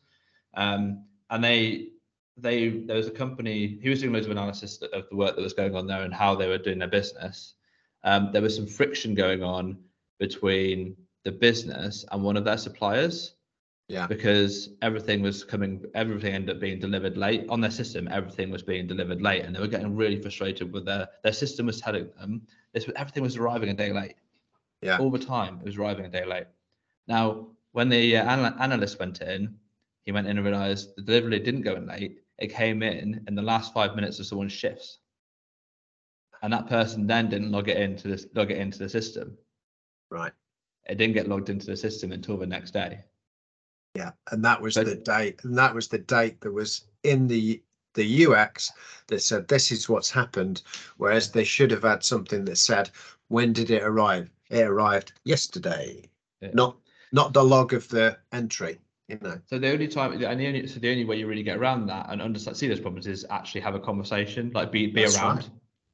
Um, 0.55 1.05
and 1.31 1.43
they 1.43 1.89
they 2.37 2.69
there 2.69 2.97
was 2.97 3.09
a 3.09 3.13
company. 3.13 3.79
He 3.81 3.89
was 3.89 4.01
doing 4.01 4.13
loads 4.13 4.27
of 4.27 4.33
analysis 4.33 4.83
of 4.93 5.09
the 5.09 5.17
work 5.17 5.37
that 5.37 5.43
was 5.43 5.55
going 5.55 5.75
on 5.75 5.87
there 5.87 6.03
and 6.03 6.13
how 6.13 6.35
they 6.35 6.49
were 6.49 6.59
doing 6.59 6.79
their 6.79 6.89
business. 6.89 7.55
Um, 8.05 8.31
there 8.33 8.43
was 8.43 8.55
some 8.55 8.67
friction 8.67 9.15
going 9.15 9.43
on 9.43 9.79
between 10.19 10.95
the 11.25 11.33
business 11.33 12.05
and 12.13 12.23
one 12.23 12.37
of 12.37 12.45
their 12.45 12.59
suppliers 12.59 13.36
Yeah. 13.89 14.09
because 14.09 14.71
everything 14.83 15.23
was 15.23 15.45
coming, 15.45 15.85
everything 15.95 16.35
ended 16.35 16.57
up 16.57 16.61
being 16.61 16.81
delivered 16.81 17.17
late 17.17 17.47
on 17.49 17.61
their 17.61 17.71
system. 17.71 18.09
Everything 18.11 18.51
was 18.51 18.63
being 18.63 18.87
delivered 18.89 19.23
late, 19.23 19.45
and 19.45 19.55
they 19.55 19.61
were 19.61 19.69
getting 19.69 19.95
really 19.95 20.21
frustrated 20.21 20.73
with 20.73 20.85
their 20.85 21.09
their 21.23 21.33
system 21.33 21.67
was 21.67 21.81
telling 21.81 22.09
them 22.19 22.43
this 22.73 22.89
everything 22.97 23.23
was 23.23 23.37
arriving 23.37 23.69
a 23.69 23.75
day 23.75 23.93
late. 23.93 24.15
Yeah. 24.83 24.99
all 24.99 25.11
the 25.11 25.19
time 25.19 25.59
it 25.61 25.65
was 25.65 25.79
arriving 25.79 26.05
a 26.05 26.09
day 26.09 26.25
late. 26.25 26.47
Now, 27.09 27.49
when 27.73 27.89
the 27.89 28.17
uh, 28.19 28.33
anal- 28.33 28.61
analyst 28.61 28.99
went 28.99 29.21
in, 29.23 29.57
he 30.05 30.13
went 30.13 30.27
in 30.27 30.37
and 30.37 30.47
realised 30.47 30.95
the 30.97 31.03
delivery 31.03 31.39
didn't 31.39 31.63
go 31.63 31.77
in 31.77 31.87
late. 31.87 32.19
It 32.39 32.49
came 32.49 32.83
in 32.83 33.25
in 33.27 33.35
the 33.35 33.43
last 33.43 33.73
five 33.73 33.95
minutes 33.95 34.19
of 34.19 34.27
someone's 34.27 34.53
shifts, 34.53 34.99
and 36.43 36.53
that 36.53 36.67
person 36.69 37.07
then 37.07 37.31
didn't 37.31 37.53
log 37.53 37.69
it 37.69 37.77
into 37.77 38.09
this 38.09 38.27
log 38.35 38.51
it 38.51 38.59
into 38.59 38.79
the 38.79 38.89
system. 38.89 39.39
Right. 40.11 40.33
It 40.89 40.99
didn't 40.99 41.15
get 41.15 41.29
logged 41.29 41.51
into 41.51 41.67
the 41.67 41.77
system 41.77 42.13
until 42.13 42.37
the 42.37 42.47
next 42.47 42.73
day. 42.73 43.01
Yeah. 43.97 44.11
And 44.31 44.45
that 44.45 44.61
was 44.61 44.75
But- 44.75 44.87
the 44.87 44.97
date. 44.97 45.41
And 45.45 45.57
that 45.59 45.75
was 45.75 45.89
the 45.89 45.99
date 45.99 46.41
that 46.43 46.53
was 46.53 46.87
in 47.03 47.27
the, 47.27 47.63
the 47.95 48.27
UX 48.27 48.71
that 49.09 49.23
said, 49.23 49.49
this 49.49 49.73
is 49.73 49.89
what's 49.89 50.11
happened. 50.11 50.63
Whereas 50.99 51.31
they 51.33 51.45
should 51.45 51.71
have 51.71 51.83
had 51.83 52.05
something 52.05 52.45
that 52.45 52.57
said, 52.59 52.91
when 53.29 53.53
did 53.53 53.71
it 53.71 53.83
arrive? 53.83 54.31
It 54.51 54.63
arrived 54.63 55.13
yesterday, 55.25 56.09
Yeah. 56.41 56.51
not, 56.53 56.77
not 57.13 57.33
the 57.33 57.43
log 57.43 57.73
of 57.73 57.89
the 57.89 58.19
entry, 58.33 58.79
you 59.09 59.19
know. 59.23 59.41
So 59.47 59.59
the 59.59 59.73
only 59.73 59.89
time, 59.89 60.13
and 60.13 60.21
the 60.21 60.47
only, 60.47 60.67
so 60.67 60.79
the 60.79 60.91
only 60.91 61.05
way 61.05 61.17
you 61.17 61.27
really 61.27 61.43
get 61.43 61.57
around 61.57 61.87
that 61.87 62.07
and 62.11 62.21
understand, 62.23 62.57
see 62.57 62.69
those 62.69 62.81
problems 62.81 63.07
is 63.07 63.25
actually 63.31 63.63
have 63.63 63.75
a 63.75 63.81
conversation, 63.81 64.53
like 64.55 64.71
be, 64.71 64.87
be 64.87 65.03
That's 65.03 65.17
around, 65.17 65.37
right. 65.39 65.51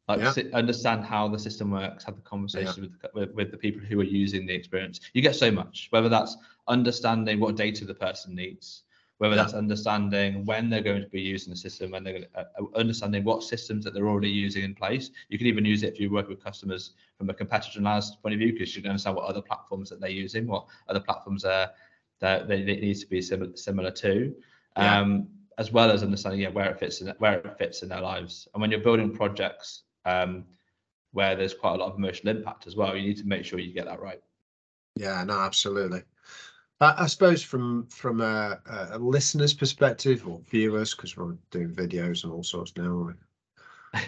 Like 0.08 0.20
Yeah. 0.20 0.32
sit, 0.32 0.52
understand 0.52 1.04
how 1.04 1.28
the 1.28 1.38
system 1.38 1.70
works, 1.70 2.04
have 2.04 2.16
the 2.16 2.22
conversation 2.22 2.82
with, 2.82 3.00
the- 3.00 3.10
with, 3.14 3.30
with 3.34 3.50
the 3.50 3.56
people 3.56 3.80
who 3.80 4.00
are 4.00 4.04
using 4.04 4.46
the 4.46 4.54
experience. 4.54 5.00
You 5.14 5.22
get 5.22 5.36
so 5.36 5.50
much, 5.50 5.86
whether 5.90 6.08
that's 6.08 6.36
understanding 6.68 7.38
what 7.40 7.56
data 7.56 7.84
the 7.84 7.94
person 7.94 8.34
needs, 8.34 8.82
whether 9.18 9.36
Yeah. 9.36 9.42
that's 9.42 9.54
understanding 9.54 10.44
when 10.44 10.68
they're 10.68 10.82
going 10.82 11.02
to 11.02 11.08
be 11.08 11.20
using 11.20 11.52
the 11.52 11.56
system, 11.56 11.92
when 11.92 12.02
they're 12.02 12.20
to, 12.22 12.28
uh, 12.34 12.44
uh, 12.60 12.78
understanding 12.78 13.22
what 13.22 13.44
systems 13.44 13.84
that 13.84 13.94
they're 13.94 14.08
already 14.08 14.30
using 14.30 14.64
in 14.64 14.74
place. 14.74 15.10
You 15.28 15.38
can 15.38 15.46
even 15.46 15.64
use 15.64 15.84
it 15.84 15.92
if 15.94 16.00
you 16.00 16.10
work 16.10 16.28
with 16.28 16.42
customers 16.42 16.94
from 17.16 17.30
a 17.30 17.34
competitor 17.34 17.78
analysis 17.78 18.16
point 18.16 18.34
of 18.34 18.38
view, 18.40 18.52
because 18.52 18.74
you 18.74 18.82
can 18.82 18.90
understand 18.90 19.14
what 19.16 19.26
other 19.26 19.42
platforms 19.42 19.90
that 19.90 20.00
they're 20.00 20.10
using, 20.10 20.46
what 20.48 20.66
other 20.88 21.00
platforms 21.00 21.44
are 21.44 21.70
that 22.18 22.48
they, 22.48 22.62
they 22.62 22.76
need 22.76 22.94
to 22.94 23.06
be 23.06 23.22
similar 23.22 23.56
similar 23.56 23.90
to, 23.92 24.34
Yeah. 24.76 25.00
um, 25.00 25.28
as 25.58 25.70
well 25.70 25.90
as 25.92 26.02
understanding 26.02 26.40
yeah, 26.40 26.48
where 26.48 26.70
it 26.70 26.78
fits 26.80 27.00
in 27.00 27.14
where 27.18 27.34
it 27.38 27.56
fits 27.58 27.82
in 27.82 27.88
their 27.88 28.00
lives. 28.00 28.48
And 28.52 28.60
when 28.60 28.70
you're 28.72 28.80
building 28.80 29.12
projects 29.14 29.84
um, 30.04 30.44
where 31.12 31.36
there's 31.36 31.54
quite 31.54 31.74
a 31.74 31.76
lot 31.76 31.92
of 31.92 31.98
emotional 31.98 32.36
impact 32.36 32.66
as 32.66 32.76
well, 32.76 32.96
you 32.96 33.08
need 33.08 33.18
to 33.18 33.26
make 33.26 33.44
sure 33.44 33.58
you 33.58 33.72
get 33.72 33.86
that 33.86 34.00
right. 34.00 34.20
Yeah, 34.96 35.22
no, 35.24 35.40
absolutely. 35.40 36.02
I, 36.80 37.04
I 37.04 37.06
suppose 37.06 37.42
from 37.42 37.86
from 37.86 38.20
a, 38.20 38.60
a 38.92 38.98
listener's 38.98 39.54
perspective 39.54 40.26
or 40.26 40.40
viewers, 40.50 40.94
because 40.94 41.16
we're 41.16 41.36
doing 41.50 41.70
videos 41.70 42.24
and 42.24 42.32
all 42.32 42.42
sorts 42.42 42.72
now. 42.76 43.12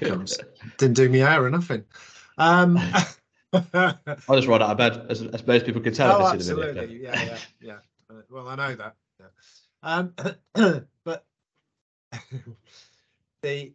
Comes, 0.00 0.38
didn't 0.78 0.96
do 0.96 1.08
me 1.08 1.22
air 1.22 1.44
or 1.44 1.50
nothing. 1.50 1.84
Um, 2.38 2.78
I 3.52 3.94
just 4.30 4.48
rolled 4.48 4.62
out 4.62 4.70
of 4.70 4.78
bed, 4.78 5.06
as, 5.08 5.22
as 5.22 5.46
most 5.46 5.66
people 5.66 5.80
can 5.80 5.94
tell. 5.94 6.22
oh, 6.22 6.32
if 6.32 6.38
the 6.38 6.54
video. 6.54 6.64
absolutely. 6.70 7.02
Yeah, 7.02 7.22
yeah, 7.22 7.38
yeah. 7.60 7.76
Uh, 8.10 8.22
well, 8.30 8.48
I 8.48 8.56
know 8.56 8.74
that. 8.74 8.96
Yeah. 9.20 9.26
Um, 9.82 10.14
but 11.04 11.24
the 13.42 13.72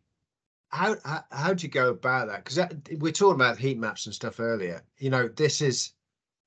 how, 0.70 0.96
how 1.04 1.24
how 1.32 1.54
do 1.54 1.64
you 1.66 1.70
go 1.72 1.90
about 1.90 2.28
that? 2.28 2.44
Because 2.44 2.60
we're 3.00 3.12
talking 3.12 3.36
about 3.36 3.58
heat 3.58 3.78
maps 3.78 4.06
and 4.06 4.16
stuff 4.16 4.40
earlier. 4.40 4.84
You 4.98 5.10
know, 5.10 5.28
this 5.28 5.62
is 5.62 5.94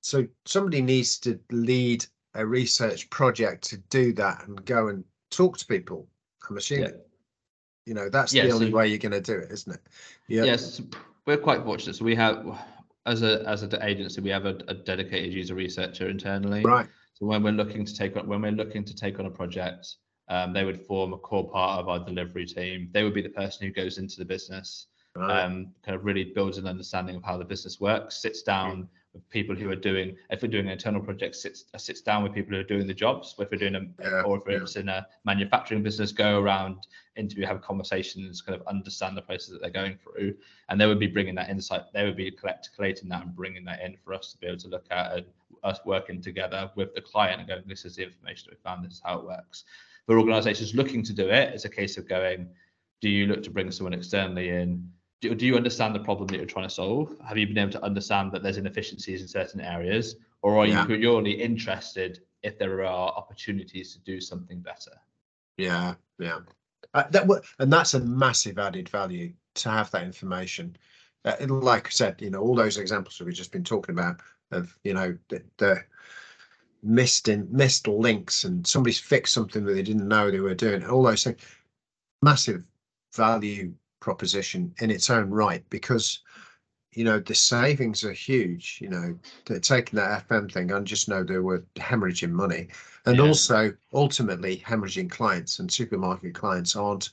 so 0.01 0.27
somebody 0.45 0.81
needs 0.83 1.19
to 1.21 1.39
lead 1.51 2.07
a 2.35 2.47
research 2.47 3.11
project 3.11 3.65
to 3.71 3.77
do 3.91 4.13
that 4.15 4.47
and 4.47 4.65
go 4.65 4.89
and 4.89 5.05
talk 5.31 5.59
to 5.59 5.67
people. 5.67 6.09
I'm 6.49 6.57
assuming. 6.57 6.95
You 7.85 7.95
know, 7.95 8.09
that's 8.09 8.33
Yeah, 8.33 8.47
the 8.47 8.53
only 8.53 8.71
so- 8.71 8.77
way 8.77 8.89
you're 8.89 8.99
going 8.99 9.13
to 9.13 9.21
do 9.21 9.39
it, 9.39 9.51
isn't 9.51 9.75
it? 9.75 9.81
Yeah. 10.29 10.45
Yes, 10.45 10.81
we're 11.27 11.37
quite 11.37 11.65
fortunate. 11.65 11.97
So 11.97 12.05
we 12.05 12.15
have, 12.15 12.47
as 13.07 13.23
a 13.23 13.43
as 13.49 13.65
an 13.65 13.75
agency, 13.83 14.21
we 14.21 14.31
have 14.31 14.47
a, 14.47 14.57
a 14.69 14.75
dedicated 14.75 15.33
user 15.33 15.57
researcher 15.57 16.09
internally. 16.09 16.63
Right. 16.63 16.87
So 17.15 17.27
when 17.27 17.43
we're 17.43 17.51
looking 17.53 17.85
to 17.85 17.95
take 17.95 18.17
on 18.17 18.29
when 18.29 18.41
we're 18.41 18.53
looking 18.53 18.85
to 18.85 18.95
take 18.95 19.19
on 19.19 19.27
a 19.27 19.31
project, 19.31 19.97
um, 20.33 20.53
they 20.55 20.65
would 20.65 20.81
form 20.87 21.13
a 21.13 21.19
core 21.19 21.49
part 21.49 21.79
of 21.79 21.89
our 21.91 21.99
delivery 21.99 22.47
team. 22.47 22.89
They 22.93 23.03
would 23.05 23.13
be 23.13 23.21
the 23.23 23.29
person 23.43 23.67
who 23.67 23.73
goes 23.73 23.99
into 23.99 24.17
the 24.19 24.25
business, 24.25 24.87
Right. 25.15 25.43
um, 25.43 25.75
kind 25.85 25.95
of 25.95 26.07
really 26.07 26.25
builds 26.25 26.57
an 26.57 26.67
understanding 26.67 27.17
of 27.17 27.23
how 27.23 27.37
the 27.37 27.45
business 27.45 27.79
works, 27.79 28.17
sits 28.17 28.43
down 28.43 28.89
with 29.13 29.29
people 29.29 29.55
who 29.55 29.69
are 29.71 29.77
doing, 29.91 30.17
if 30.31 30.41
we're 30.41 30.49
doing 30.57 30.65
an 30.65 30.73
internal 30.73 31.03
project, 31.03 31.35
sits 31.37 31.67
uh, 31.75 31.79
sits 31.89 32.01
down 32.01 32.23
with 32.23 32.33
people 32.33 32.55
who 32.55 32.61
are 32.61 32.71
doing 32.75 32.87
the 32.87 32.95
jobs. 32.95 33.35
If 33.39 33.51
we're 33.51 33.59
doing 33.59 33.75
a, 33.75 33.83
Yeah, 34.03 34.23
or 34.23 34.39
if 34.39 34.45
yeah. 34.49 34.63
it's 34.63 34.77
in 34.77 34.89
a 34.89 35.07
manufacturing 35.27 35.83
business, 35.83 36.13
go 36.13 36.41
around, 36.41 36.87
interview, 37.17 37.45
have 37.45 37.61
conversations, 37.61 38.41
kind 38.41 38.59
of 38.59 38.67
understand 38.67 39.15
the 39.19 39.21
process 39.21 39.51
that 39.51 39.61
they're 39.61 39.83
going 39.83 39.99
through, 40.03 40.35
and 40.71 40.81
they 40.81 40.87
would 40.87 40.99
be 41.07 41.09
bringing 41.09 41.35
that 41.35 41.51
insight. 41.51 41.83
They 41.93 42.05
would 42.05 42.17
be 42.17 42.31
collect, 42.31 42.71
collating 42.75 43.11
that 43.11 43.23
and 43.25 43.37
bringing 43.37 43.67
that 43.67 43.83
in 43.83 43.99
for 44.03 44.15
us 44.15 44.33
to 44.33 44.39
be 44.39 44.47
able 44.47 44.61
to 44.61 44.69
look 44.69 44.87
at 44.91 45.07
and 45.15 45.27
us 45.63 45.79
working 45.85 46.23
together 46.23 46.71
with 46.75 46.95
the 46.95 47.03
client 47.03 47.39
and 47.41 47.47
going, 47.49 47.65
this 47.67 47.85
is 47.85 47.97
the 47.97 48.05
information 48.05 48.45
that 48.49 48.59
we 48.59 48.63
found, 48.63 48.83
this 48.85 48.95
is 48.95 49.03
how 49.05 49.19
it 49.19 49.25
works. 49.27 49.65
For 50.07 50.19
organisations 50.19 50.75
looking 50.75 51.03
to 51.05 51.13
do 51.13 51.29
it, 51.29 51.55
it's 51.55 51.65
a 51.65 51.69
case 51.69 51.97
of 51.97 52.09
going, 52.09 52.49
do 53.01 53.09
you 53.09 53.27
look 53.27 53.43
to 53.45 53.51
bring 53.51 53.71
someone 53.71 53.95
externally 53.95 54.51
in? 54.51 54.91
Do, 55.21 55.35
do 55.35 55.47
you 55.47 55.57
understand 55.57 55.95
the 55.95 56.01
problem 56.01 56.27
that 56.29 56.37
you're 56.37 56.47
trying 56.47 56.69
to 56.69 56.75
solve? 56.75 57.15
Have 57.27 57.39
you 57.39 57.47
been 57.47 57.59
able 57.59 57.73
to 57.73 57.85
understand 57.85 58.33
that 58.33 58.43
there's 58.43 58.57
inefficiencies 58.57 59.23
in 59.23 59.29
certain 59.29 59.61
areas, 59.61 60.17
or 60.43 60.57
are 60.59 60.67
Yeah. 60.67 60.87
you 60.87 60.99
purely 60.99 61.33
interested 61.33 62.21
if 62.43 62.59
there 62.59 62.85
are 62.85 63.13
opportunities 63.13 63.93
to 63.93 64.01
do 64.01 64.21
something 64.21 64.61
better? 64.61 64.93
Yeah, 65.57 65.95
yeah. 66.19 66.41
Uh, 66.95 67.05
that 67.11 67.27
wa- 67.27 67.41
and 67.61 67.73
that's 67.73 67.95
a 67.95 68.01
massive 68.01 68.59
added 68.59 68.89
value 68.89 69.33
to 69.55 69.71
have 69.71 69.91
that 69.93 70.03
information. 70.03 70.77
Uh, 71.25 71.37
like 71.49 71.87
I 71.87 71.91
said, 71.91 72.21
you 72.21 72.31
know, 72.31 72.41
all 72.41 72.57
those 72.57 72.77
examples 72.79 73.17
that 73.19 73.25
we've 73.25 73.35
just 73.35 73.53
been 73.53 73.63
talking 73.63 73.97
about 73.97 74.21
of, 74.51 74.77
you 74.83 74.95
know, 74.95 75.17
the, 75.29 75.43
the 75.59 75.85
missed 76.83 77.29
in 77.29 77.49
missed 77.51 77.87
links 77.89 78.45
and 78.45 78.67
somebody's 78.67 78.99
fixed 78.99 79.35
something 79.35 79.65
that 79.65 79.75
they 79.75 79.83
didn't 79.83 80.09
know 80.09 80.31
they 80.31 80.41
were 80.41 80.55
doing. 80.55 80.85
All 80.85 81.03
those 81.03 81.25
things, 81.25 81.41
massive 82.23 82.65
value 83.15 83.75
proposition 84.01 84.75
in 84.81 84.91
its 84.91 85.11
own 85.11 85.31
right 85.31 85.65
because 85.71 86.21
you 86.93 87.05
know 87.05 87.19
the 87.21 87.35
savings 87.35 88.05
are 88.05 88.13
huge. 88.13 88.79
You 88.81 88.89
know, 88.91 89.19
taking 89.61 89.97
that 89.99 90.29
FM 90.29 90.51
thing. 90.53 90.73
I 90.73 90.81
just 90.81 91.09
know 91.09 91.25
they 91.25 91.39
were 91.39 91.65
hemorrhaging 91.77 92.31
money 92.33 92.69
and 93.07 93.17
Yeah. 93.17 93.23
also 93.23 93.77
ultimately 93.93 94.59
hemorrhaging 94.59 95.11
clients 95.11 95.59
and 95.59 95.71
supermarket 95.73 96.35
clients 96.35 96.77
aren't 96.77 97.11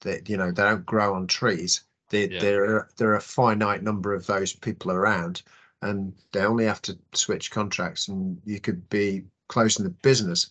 that 0.00 0.28
you 0.28 0.36
know 0.36 0.50
they 0.50 0.62
don't 0.62 0.86
grow 0.86 1.14
on 1.14 1.26
trees 1.26 1.82
they, 2.10 2.28
Yeah. 2.28 2.38
there 2.38 2.64
are 2.64 2.88
there 2.96 3.10
are 3.10 3.16
a 3.16 3.20
finite 3.20 3.82
number 3.82 4.14
of 4.14 4.26
those 4.26 4.52
people 4.52 4.92
around 4.92 5.42
and 5.86 6.12
they 6.32 6.40
only 6.40 6.64
have 6.64 6.82
to 6.82 6.98
switch 7.12 7.50
contracts 7.50 8.08
and 8.08 8.40
you 8.44 8.60
could 8.60 8.88
be 8.88 9.24
closing 9.48 9.84
the 9.84 9.90
business 9.90 10.50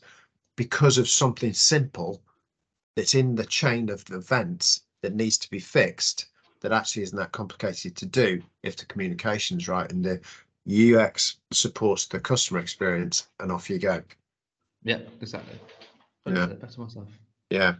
because 0.56 0.98
of 0.98 1.10
something 1.10 1.54
simple 1.54 2.22
that's 2.96 3.16
in 3.16 3.36
the 3.36 3.46
chain 3.46 3.90
of 3.90 4.04
events 4.12 4.82
that 5.02 5.14
needs 5.14 5.38
to 5.38 5.50
be 5.50 5.60
fixed 5.60 6.28
that 6.62 6.72
actually 6.72 7.04
isn't 7.04 7.18
that 7.18 7.32
complicated 7.32 7.96
to 7.96 8.06
do 8.06 8.42
if 8.64 8.78
the 8.78 8.86
communication's 8.86 9.68
right 9.68 9.92
and 9.92 10.04
the 10.04 10.20
UX 10.68 11.38
supports 11.52 12.08
the 12.08 12.20
customer 12.20 12.60
experience 12.60 13.28
and 13.40 13.52
off 13.52 13.70
you 13.70 13.78
go. 13.78 14.02
Yeah, 14.84 15.00
exactly. 15.22 15.60
Yeah. 16.26 16.48
Better 16.48 16.82
myself. 16.82 17.08
Yeah. 17.50 17.76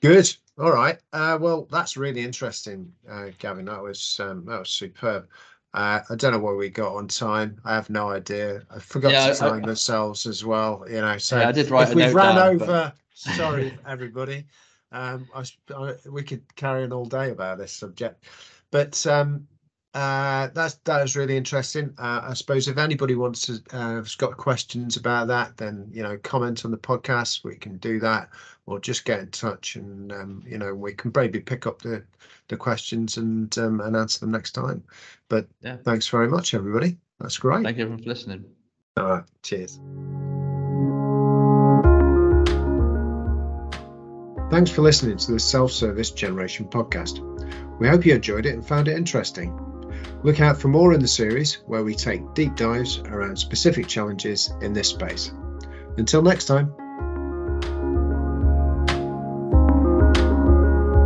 Good. 0.00 0.34
All 0.58 0.72
right. 0.72 0.98
Uh, 1.12 1.38
well, 1.40 1.66
that's 1.70 1.96
really 1.96 2.20
interesting, 2.20 2.92
uh, 3.08 3.28
Gavin. 3.38 3.64
That 3.64 3.82
was 3.82 4.20
um, 4.20 4.44
that 4.44 4.60
was 4.60 4.70
superb. 4.70 5.28
Uh, 5.74 6.00
I 6.10 6.14
don't 6.16 6.32
know 6.32 6.38
where 6.38 6.54
we 6.56 6.68
got 6.68 6.94
on 6.94 7.08
time. 7.08 7.58
I 7.64 7.74
have 7.74 7.88
no 7.88 8.10
idea. 8.10 8.62
I 8.74 8.78
forgot 8.78 9.12
Yeah, 9.12 9.28
to 9.32 9.34
time 9.34 9.64
ourselves 9.64 10.26
as 10.26 10.44
well. 10.44 10.84
You 10.88 11.00
know, 11.00 11.16
so 11.18 11.38
Yeah, 11.38 11.48
I 11.48 11.52
did 11.52 11.70
write 11.70 11.90
if 11.90 11.96
note 11.96 12.14
ran 12.14 12.36
down, 12.36 12.58
but- 12.58 12.68
over, 12.68 12.92
sorry 13.14 13.76
everybody. 13.86 14.44
Um, 14.92 15.26
I, 15.34 15.44
I- 15.74 15.94
we 16.10 16.22
could 16.22 16.42
carry 16.56 16.84
on 16.84 16.92
all 16.92 17.06
day 17.06 17.30
about 17.30 17.56
this 17.58 17.72
subject, 17.72 18.24
but 18.70 19.06
um, 19.06 19.46
uh, 19.94 20.48
that's 20.54 20.74
that 20.84 21.02
is 21.04 21.16
really 21.16 21.36
interesting. 21.36 21.94
Uh, 21.98 22.20
I 22.24 22.34
suppose 22.34 22.68
if 22.68 22.76
anybody 22.76 23.14
wants 23.14 23.46
to 23.46 23.62
uh, 23.72 23.96
has 23.96 24.14
got 24.14 24.36
questions 24.36 24.98
about 24.98 25.28
that, 25.28 25.56
then 25.56 25.88
you 25.90 26.02
know 26.02 26.18
comment 26.18 26.66
on 26.66 26.70
the 26.70 26.76
podcast. 26.78 27.44
We 27.44 27.56
can 27.56 27.78
do 27.78 27.98
that, 28.00 28.28
or 28.66 28.78
just 28.80 29.04
get 29.04 29.20
in 29.20 29.30
touch, 29.30 29.76
and 29.76 30.12
um, 30.12 30.42
you 30.46 30.58
know 30.58 30.74
we 30.74 30.92
can 30.94 31.12
maybe 31.14 31.40
pick 31.40 31.66
up 31.66 31.82
the 31.82 32.04
the 32.48 32.56
questions 32.56 33.16
and 33.16 33.56
um, 33.58 33.80
and 33.80 33.96
answer 33.96 34.20
them 34.20 34.30
next 34.30 34.52
time. 34.52 34.84
But 35.28 35.48
Yeah. 35.62 35.76
thanks 35.84 36.08
very 36.08 36.28
much, 36.28 36.54
everybody. 36.54 36.98
That's 37.20 37.38
great. 37.38 37.62
Thank 37.64 37.76
you 37.78 37.84
everyone 37.84 38.02
for 38.02 38.08
listening. 38.08 38.44
All 38.96 39.04
right, 39.08 39.24
cheers. 39.42 39.78
Thanks 44.50 44.70
for 44.70 44.82
listening 44.82 45.16
to 45.16 45.32
the 45.32 45.40
Self 45.40 45.72
Service 45.72 46.10
Generation 46.10 46.66
podcast. 46.66 47.20
We 47.80 47.88
hope 47.88 48.04
you 48.04 48.14
enjoyed 48.14 48.44
it 48.44 48.52
and 48.52 48.66
found 48.66 48.86
it 48.86 48.96
interesting. 48.98 49.58
Look 50.22 50.40
out 50.40 50.60
for 50.60 50.68
more 50.68 50.92
in 50.92 51.00
the 51.00 51.08
series 51.08 51.54
where 51.66 51.82
we 51.82 51.94
take 51.94 52.34
deep 52.34 52.54
dives 52.54 52.98
around 52.98 53.36
specific 53.36 53.88
challenges 53.88 54.52
in 54.60 54.74
this 54.74 54.88
space. 54.88 55.32
Until 55.96 56.22
next 56.22 56.44
time. 56.44 56.74